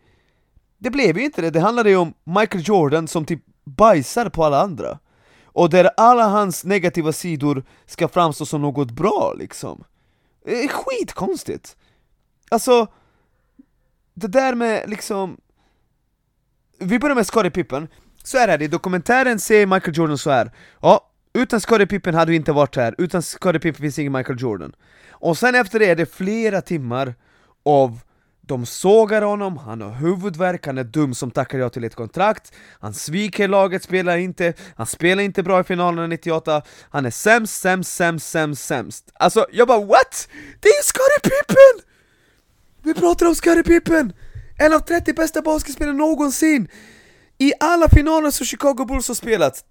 Det 0.78 0.90
blev 0.90 1.18
ju 1.18 1.24
inte 1.24 1.42
det, 1.42 1.50
det 1.50 1.60
handlade 1.60 1.90
ju 1.90 1.96
om 1.96 2.14
Michael 2.24 2.64
Jordan 2.68 3.08
som 3.08 3.24
typ 3.24 3.42
bajsar 3.64 4.28
på 4.28 4.44
alla 4.44 4.60
andra. 4.60 4.98
Och 5.44 5.70
där 5.70 5.90
alla 5.96 6.28
hans 6.28 6.64
negativa 6.64 7.12
sidor 7.12 7.64
ska 7.86 8.08
framstå 8.08 8.46
som 8.46 8.62
något 8.62 8.90
bra 8.90 9.34
liksom. 9.38 9.84
Det 10.44 10.64
är 10.64 10.68
skitkonstigt! 10.68 11.76
Alltså, 12.50 12.86
det 14.14 14.28
där 14.28 14.54
med 14.54 14.90
liksom 14.90 15.36
Vi 16.78 16.98
börjar 16.98 17.16
med 17.16 17.26
Scottie 17.26 17.50
Pippen, 17.50 17.88
så 18.28 18.38
är 18.38 18.58
det, 18.58 18.64
i 18.64 18.68
dokumentären 18.68 19.38
säger 19.38 19.66
Michael 19.66 19.96
Jordan 19.96 20.18
så 20.18 20.30
här. 20.30 20.50
Ja, 20.82 21.10
utan 21.34 21.60
Scottie 21.60 21.86
Pippen 21.86 22.14
hade 22.14 22.30
vi 22.30 22.36
inte 22.36 22.52
varit 22.52 22.76
här, 22.76 22.94
utan 22.98 23.22
Scottie 23.22 23.60
Pippen 23.60 23.80
finns 23.80 23.98
ingen 23.98 24.12
Michael 24.12 24.40
Jordan 24.40 24.72
och 25.20 25.38
sen 25.38 25.54
efter 25.54 25.78
det 25.78 25.86
är 25.86 25.96
det 25.96 26.14
flera 26.14 26.60
timmar 26.60 27.14
av 27.64 28.00
de 28.40 28.66
sågar 28.66 29.22
honom, 29.22 29.56
han 29.56 29.80
har 29.80 29.90
huvudvärk, 29.90 30.66
han 30.66 30.78
är 30.78 30.84
dum 30.84 31.14
som 31.14 31.30
tackar 31.30 31.58
ja 31.58 31.68
till 31.68 31.84
ett 31.84 31.94
kontrakt 31.94 32.52
Han 32.80 32.94
sviker 32.94 33.48
laget, 33.48 33.82
spelar 33.82 34.16
inte, 34.16 34.54
han 34.76 34.86
spelar 34.86 35.22
inte 35.22 35.42
bra 35.42 35.60
i 35.60 35.64
finalen 35.64 36.10
98 36.10 36.62
Han 36.90 37.06
är 37.06 37.10
sämst, 37.10 37.60
sämst, 37.60 37.92
sämst, 37.92 38.28
sämst, 38.28 38.64
sämst 38.64 39.10
Alltså 39.14 39.46
jag 39.52 39.68
bara 39.68 39.84
what? 39.84 40.28
Det 40.60 40.68
är 40.68 40.78
ju 40.78 40.82
Scottie 40.82 41.30
Pippen! 41.30 41.90
Vi 42.82 42.94
pratar 42.94 43.26
om 43.26 43.34
Scottie 43.34 43.62
Pippen! 43.62 44.12
En 44.58 44.72
av 44.72 44.78
30 44.80 45.12
bästa 45.12 45.42
basketspelare 45.42 45.96
någonsin! 45.96 46.68
I 47.38 47.52
alla 47.60 47.88
finaler 47.88 48.30
som 48.30 48.46
Chicago 48.46 48.84
Bulls 48.84 49.08
har 49.08 49.14
spelat 49.14 49.64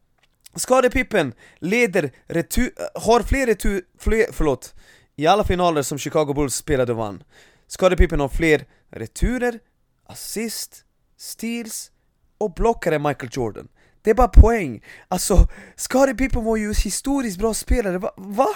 Skadepippen 0.55 1.33
leder 1.59 2.11
retur, 2.27 2.71
har 2.95 3.21
fler 3.21 3.45
retur, 3.45 3.81
fler, 3.99 4.25
förlåt 4.31 4.75
i 5.15 5.27
alla 5.27 5.43
finaler 5.43 5.81
som 5.81 5.97
Chicago 5.97 6.33
Bulls 6.33 6.55
spelade 6.55 6.91
och 6.91 6.97
vann 6.97 7.23
Skadepippen 7.67 8.19
har 8.19 8.29
fler 8.29 8.65
returer, 8.91 9.59
assist, 10.05 10.83
steals 11.17 11.91
och 12.37 12.53
blockare 12.53 12.95
än 12.95 13.01
Michael 13.01 13.29
Jordan 13.31 13.67
Det 14.01 14.09
är 14.09 14.15
bara 14.15 14.27
poäng, 14.27 14.83
alltså 15.07 15.47
Skadepippen 15.75 16.43
var 16.43 16.57
ju 16.57 16.73
historiskt 16.73 17.39
bra 17.39 17.53
spelare, 17.53 17.97
va? 17.97 18.11
va? 18.17 18.47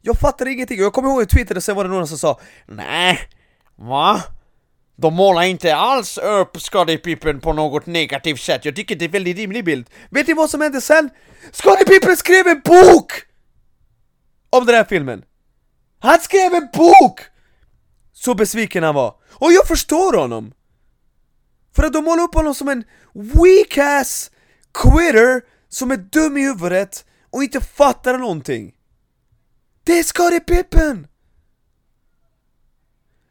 Jag 0.00 0.18
fattar 0.18 0.48
ingenting, 0.48 0.80
jag 0.80 0.92
kommer 0.92 1.08
ihåg 1.08 1.22
att 1.22 1.28
twittrade 1.28 1.58
och 1.58 1.64
sen 1.64 1.76
var 1.76 1.84
det 1.84 1.90
någon 1.90 2.08
som 2.08 2.18
sa 2.18 2.40
Nej, 2.66 3.18
va? 3.76 4.22
De 5.00 5.14
målar 5.14 5.42
inte 5.42 5.76
alls 5.76 6.18
upp 6.18 6.60
Scottie 6.60 6.98
Pippen 6.98 7.40
på 7.40 7.52
något 7.52 7.86
negativt 7.86 8.40
sätt, 8.40 8.64
jag 8.64 8.76
tycker 8.76 8.96
det 8.96 9.04
är 9.04 9.08
en 9.08 9.12
väldigt 9.12 9.36
rimlig 9.36 9.64
bild 9.64 9.90
Vet 10.10 10.26
ni 10.26 10.34
vad 10.34 10.50
som 10.50 10.60
hände 10.60 10.80
sen? 10.80 11.10
Scottie 11.52 11.84
Pippen 11.84 12.16
skrev 12.16 12.46
en 12.46 12.60
bok! 12.64 13.12
Om 14.50 14.66
den 14.66 14.74
här 14.74 14.84
filmen 14.84 15.24
han 15.98 16.20
skrev 16.20 16.54
en 16.54 16.68
bok! 16.74 17.20
Så 18.12 18.34
besviken 18.34 18.82
han 18.82 18.94
var. 18.94 19.14
Och 19.30 19.52
jag 19.52 19.66
förstår 19.68 20.16
honom! 20.16 20.52
För 21.76 21.82
att 21.82 21.92
de 21.92 22.04
målar 22.04 22.22
upp 22.22 22.34
honom 22.34 22.54
som 22.54 22.68
en 22.68 22.84
weak 23.14 23.78
ass 23.78 24.30
quitter 24.74 25.42
som 25.68 25.90
är 25.90 25.96
dum 25.96 26.36
i 26.36 26.42
huvudet 26.42 27.04
och 27.30 27.42
inte 27.42 27.60
fattar 27.60 28.18
någonting. 28.18 28.74
Det 29.84 29.98
är 29.98 30.02
Scottie 30.02 30.40
Pippen! 30.40 31.06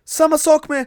Samma 0.05 0.37
sak 0.37 0.69
med 0.69 0.85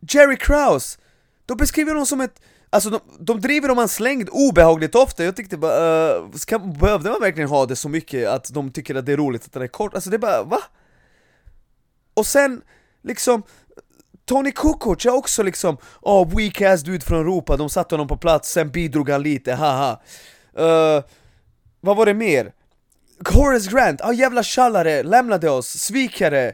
Jerry 0.00 0.36
Krause. 0.36 0.98
De 1.46 1.56
beskriver 1.56 1.92
honom 1.92 2.06
som 2.06 2.20
ett 2.20 2.40
Alltså 2.70 2.90
de, 2.90 3.00
de 3.20 3.40
driver 3.40 3.70
om 3.70 3.78
hans 3.78 4.00
längd 4.00 4.28
obehagligt 4.32 4.94
ofta, 4.94 5.24
jag 5.24 5.36
tyckte 5.36 5.56
bara, 5.56 6.18
uh, 6.18 6.32
ska, 6.32 6.58
behövde 6.58 7.10
man 7.10 7.20
verkligen 7.20 7.48
ha 7.48 7.66
det 7.66 7.76
så 7.76 7.88
mycket 7.88 8.28
att 8.28 8.54
de 8.54 8.70
tycker 8.70 8.94
att 8.94 9.06
det 9.06 9.12
är 9.12 9.16
roligt 9.16 9.44
att 9.44 9.52
den 9.52 9.62
är 9.62 9.66
kort? 9.66 9.94
Alltså 9.94 10.10
det 10.10 10.16
är 10.16 10.18
bara, 10.18 10.42
va? 10.42 10.58
Och 12.14 12.26
sen, 12.26 12.62
liksom, 13.02 13.42
Tony 14.24 14.52
Kukoc 14.52 15.06
är 15.06 15.14
också 15.14 15.42
liksom, 15.42 15.76
oh 16.00 16.36
weak 16.36 16.60
ass 16.60 16.82
dude 16.82 17.04
från 17.04 17.20
Europa, 17.20 17.56
de 17.56 17.70
satte 17.70 17.94
honom 17.94 18.08
på 18.08 18.16
plats, 18.16 18.52
sen 18.52 18.70
bidrog 18.70 19.10
han 19.10 19.22
lite, 19.22 19.54
haha 19.54 20.00
uh, 20.58 21.04
Vad 21.80 21.96
var 21.96 22.06
det 22.06 22.14
mer? 22.14 22.52
Horace 23.34 23.70
Grant, 23.70 24.00
ah 24.00 24.10
oh, 24.10 24.14
jävla 24.14 24.42
tjallare, 24.42 25.02
lämnade 25.02 25.50
oss, 25.50 25.68
svikare 25.68 26.52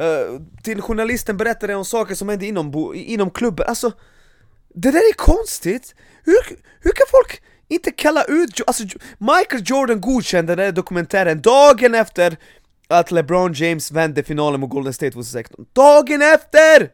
uh, 0.00 0.40
Till 0.62 0.82
journalisten 0.82 1.36
berättade 1.36 1.74
om 1.74 1.84
saker 1.84 2.14
som 2.14 2.28
hände 2.28 2.46
inom, 2.46 2.92
inom 2.94 3.30
klubben, 3.30 3.66
alltså 3.68 3.92
Det 4.74 4.90
där 4.90 4.98
är 4.98 5.12
konstigt! 5.12 5.94
Hur, 6.24 6.58
hur 6.80 6.90
kan 6.90 7.06
folk 7.10 7.42
inte 7.68 7.90
kalla 7.90 8.24
ut, 8.24 8.60
alltså 8.66 8.84
Michael 9.18 9.62
Jordan 9.64 10.00
godkände 10.00 10.54
den 10.54 10.64
där 10.64 10.72
dokumentären 10.72 11.42
dagen 11.42 11.94
efter 11.94 12.36
att 12.88 13.10
LeBron 13.10 13.52
James 13.52 13.92
vände 13.92 14.22
finalen 14.22 14.60
mot 14.60 14.70
Golden 14.70 14.92
State 14.92 15.10
2016 15.10 15.66
Dagen 15.72 16.22
efter! 16.22 16.90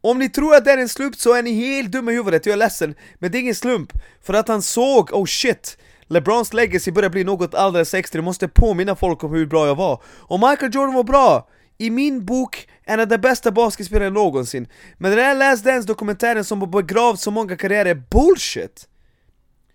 Om 0.00 0.18
ni 0.18 0.28
tror 0.28 0.54
att 0.54 0.64
det 0.64 0.72
är 0.72 0.78
en 0.78 0.88
slump 0.88 1.16
så 1.16 1.34
är 1.34 1.42
ni 1.42 1.52
helt 1.52 1.92
dumma 1.92 2.12
i 2.12 2.14
huvudet, 2.14 2.46
jag 2.46 2.52
är 2.52 2.56
ledsen 2.56 2.94
Men 3.18 3.32
det 3.32 3.38
är 3.38 3.40
ingen 3.40 3.54
slump, 3.54 3.92
för 4.22 4.34
att 4.34 4.48
han 4.48 4.62
såg, 4.62 5.12
oh 5.12 5.24
shit 5.26 5.78
LeBrons 6.06 6.52
legacy 6.52 6.90
börjar 6.90 7.10
bli 7.10 7.24
något 7.24 7.54
alldeles 7.54 7.94
extra, 7.94 8.18
jag 8.18 8.24
måste 8.24 8.48
påminna 8.48 8.96
folk 8.96 9.24
om 9.24 9.32
hur 9.32 9.46
bra 9.46 9.66
jag 9.66 9.74
var 9.74 10.02
Och 10.06 10.40
Michael 10.40 10.74
Jordan 10.74 10.94
var 10.94 11.04
bra! 11.04 11.48
I 11.78 11.90
min 11.90 12.24
bok 12.24 12.68
en 12.84 13.00
av 13.00 13.08
de 13.08 13.18
bästa 13.18 13.50
basketspelarna 13.50 14.10
någonsin 14.10 14.68
Men 14.98 15.10
den 15.10 15.20
här 15.20 15.34
Last 15.34 15.64
Dance-dokumentären 15.64 16.44
som 16.44 16.60
har 16.60 16.66
begravt 16.66 17.20
så 17.20 17.30
många 17.30 17.56
karriärer 17.56 17.90
är 17.90 18.02
bullshit! 18.10 18.88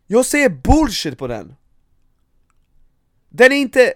Jag 0.08 0.26
säger 0.26 0.50
bullshit 0.50 1.18
på 1.18 1.28
den! 1.28 1.56
Den 3.30 3.52
är 3.52 3.56
inte 3.56 3.94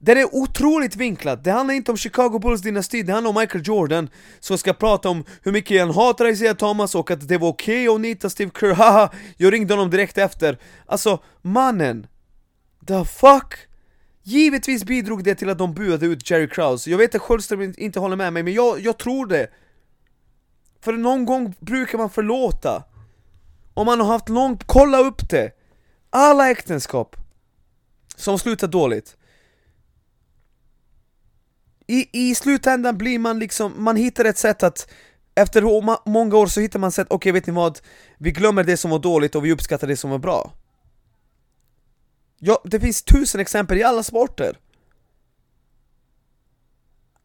den 0.00 0.18
är 0.18 0.34
otroligt 0.34 0.96
vinklad, 0.96 1.42
det 1.42 1.50
handlar 1.50 1.74
inte 1.74 1.90
om 1.90 1.96
Chicago 1.96 2.38
Bulls 2.38 2.62
dynasti, 2.62 3.02
det 3.02 3.12
handlar 3.12 3.30
om 3.30 3.40
Michael 3.40 3.64
Jordan 3.66 4.10
Som 4.40 4.58
ska 4.58 4.72
prata 4.72 5.08
om 5.08 5.24
hur 5.42 5.52
mycket 5.52 5.80
han 5.80 5.90
hatar 5.90 6.26
Isaiah 6.26 6.56
Thomas 6.56 6.94
och 6.94 7.10
att 7.10 7.28
det 7.28 7.38
var 7.38 7.48
okej 7.48 7.88
okay 7.88 7.94
att 7.94 8.00
nita 8.00 8.30
Steve 8.30 8.50
Kerr, 8.60 8.72
haha 8.74 9.10
Jag 9.36 9.52
ringde 9.52 9.74
honom 9.74 9.90
direkt 9.90 10.18
efter 10.18 10.58
Alltså, 10.86 11.22
mannen! 11.42 12.06
The 12.86 13.04
fuck? 13.04 13.54
Givetvis 14.28 14.84
bidrog 14.84 15.24
det 15.24 15.34
till 15.34 15.50
att 15.50 15.58
de 15.58 15.74
buade 15.74 16.06
ut 16.06 16.30
Jerry 16.30 16.48
Krause, 16.48 16.90
jag 16.90 16.98
vet 16.98 17.14
att 17.14 17.22
Sköldström 17.22 17.74
inte 17.76 18.00
håller 18.00 18.16
med 18.16 18.32
mig, 18.32 18.42
men 18.42 18.52
jag, 18.52 18.80
jag 18.80 18.98
tror 18.98 19.26
det. 19.26 19.50
För 20.80 20.92
någon 20.92 21.24
gång 21.24 21.54
brukar 21.60 21.98
man 21.98 22.10
förlåta. 22.10 22.84
Om 23.74 23.86
man 23.86 24.00
har 24.00 24.06
haft 24.06 24.28
långt, 24.28 24.64
kolla 24.66 24.98
upp 24.98 25.28
det! 25.30 25.50
Alla 26.10 26.50
äktenskap 26.50 27.16
som 28.16 28.38
slutar 28.38 28.68
dåligt. 28.68 29.16
I, 31.86 32.28
I 32.28 32.34
slutändan 32.34 32.98
blir 32.98 33.18
man 33.18 33.38
liksom, 33.38 33.72
man 33.76 33.96
hittar 33.96 34.24
ett 34.24 34.38
sätt 34.38 34.62
att 34.62 34.90
efter 35.34 35.62
många 36.08 36.36
år 36.36 36.46
så 36.46 36.60
hittar 36.60 36.78
man 36.78 36.92
sätt, 36.92 37.06
okej 37.10 37.16
okay, 37.16 37.32
vet 37.32 37.46
ni 37.46 37.52
vad? 37.52 37.78
Vi 38.18 38.30
glömmer 38.30 38.64
det 38.64 38.76
som 38.76 38.90
var 38.90 38.98
dåligt 38.98 39.34
och 39.34 39.44
vi 39.44 39.52
uppskattar 39.52 39.86
det 39.86 39.96
som 39.96 40.10
var 40.10 40.18
bra. 40.18 40.52
Ja, 42.38 42.62
det 42.64 42.80
finns 42.80 43.02
tusen 43.02 43.40
exempel 43.40 43.78
i 43.78 43.82
alla 43.82 44.02
sporter. 44.02 44.58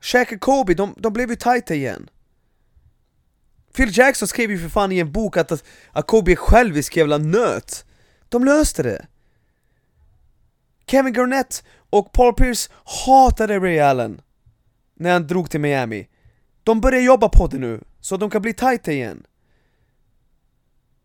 Shaq 0.01 0.31
och 0.31 0.39
Kobe, 0.39 0.73
de, 0.73 0.95
de 0.97 1.13
blev 1.13 1.29
ju 1.29 1.35
tajta 1.35 1.75
igen. 1.75 2.09
Phil 3.75 3.97
Jackson 3.97 4.27
skrev 4.27 4.51
ju 4.51 4.59
för 4.59 4.69
fan 4.69 4.91
i 4.91 4.99
en 4.99 5.11
bok 5.11 5.37
att, 5.37 5.63
att 5.91 6.07
Kobe 6.07 6.31
är 6.31 6.35
självisk 6.35 6.97
jävla 6.97 7.17
nöt. 7.17 7.85
De 8.29 8.43
löste 8.43 8.83
det. 8.83 9.07
Kevin 10.87 11.13
Garnett 11.13 11.63
och 11.89 12.11
Paul 12.11 12.33
Pierce 12.33 12.69
hatade 13.05 13.59
Ray 13.59 13.79
Allen 13.79 14.21
När 14.93 15.13
han 15.13 15.27
drog 15.27 15.49
till 15.49 15.59
Miami. 15.59 16.07
De 16.63 16.81
börjar 16.81 17.01
jobba 17.01 17.29
på 17.29 17.47
det 17.47 17.57
nu, 17.57 17.83
så 18.01 18.17
de 18.17 18.29
kan 18.29 18.41
bli 18.41 18.53
tajta 18.53 18.91
igen. 18.91 19.23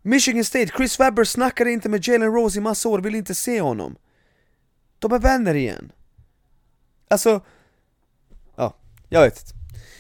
Michigan 0.08 0.44
State, 0.44 0.72
Chris 0.76 1.00
Webber 1.00 1.24
snackade 1.24 1.72
inte 1.72 1.88
med 1.88 2.08
Jalen 2.08 2.32
Rose 2.32 2.58
i 2.58 2.60
massa 2.60 2.88
år, 2.88 2.98
vill 2.98 3.14
inte 3.14 3.34
se 3.34 3.60
honom. 3.60 3.96
De 4.98 5.12
är 5.12 5.18
vänner 5.18 5.54
igen. 5.54 5.92
Alltså, 7.10 7.40
ja, 8.56 8.76
jag 9.08 9.22
vet 9.22 9.40
inte. 9.40 9.52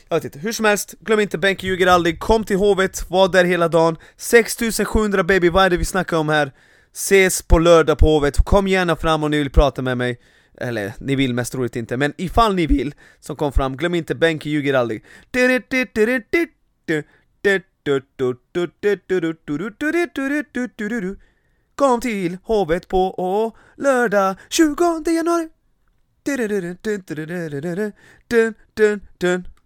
Jag 0.08 0.16
vet 0.16 0.24
inte, 0.24 0.38
hur 0.38 0.52
som 0.52 0.64
helst, 0.64 0.94
glöm 1.00 1.20
inte 1.20 1.38
Benke 1.38 1.66
ljuger 1.66 1.86
aldrig, 1.86 2.20
kom 2.20 2.44
till 2.44 2.56
Hovet, 2.56 3.10
var 3.10 3.28
där 3.28 3.44
hela 3.44 3.68
dagen. 3.68 3.96
6700 4.16 5.24
baby, 5.24 5.48
vad 5.48 5.64
är 5.64 5.70
det 5.70 5.76
vi 5.76 5.84
snackar 5.84 6.16
om 6.16 6.28
här? 6.28 6.52
Ses 6.92 7.42
på 7.42 7.58
lördag 7.58 7.98
på 7.98 8.06
Hovet, 8.06 8.36
kom 8.36 8.68
gärna 8.68 8.96
fram 8.96 9.24
om 9.24 9.30
ni 9.30 9.38
vill 9.38 9.50
prata 9.50 9.82
med 9.82 9.98
mig. 9.98 10.20
Eller, 10.60 10.92
ni 10.98 11.14
vill 11.14 11.34
mest 11.34 11.52
troligt 11.52 11.76
inte, 11.76 11.96
men 11.96 12.14
ifall 12.16 12.54
ni 12.54 12.66
vill, 12.66 12.94
som 13.20 13.36
kom 13.36 13.52
fram, 13.52 13.76
glöm 13.76 13.94
inte 13.94 14.14
Benke 14.14 14.50
ljuger 14.50 14.74
aldrig. 14.74 15.04
Kom 21.74 22.00
till 22.00 22.38
Hovet 22.42 22.88
på 22.88 23.54
lördag 23.76 24.36
20 24.48 25.10
januari 25.10 25.48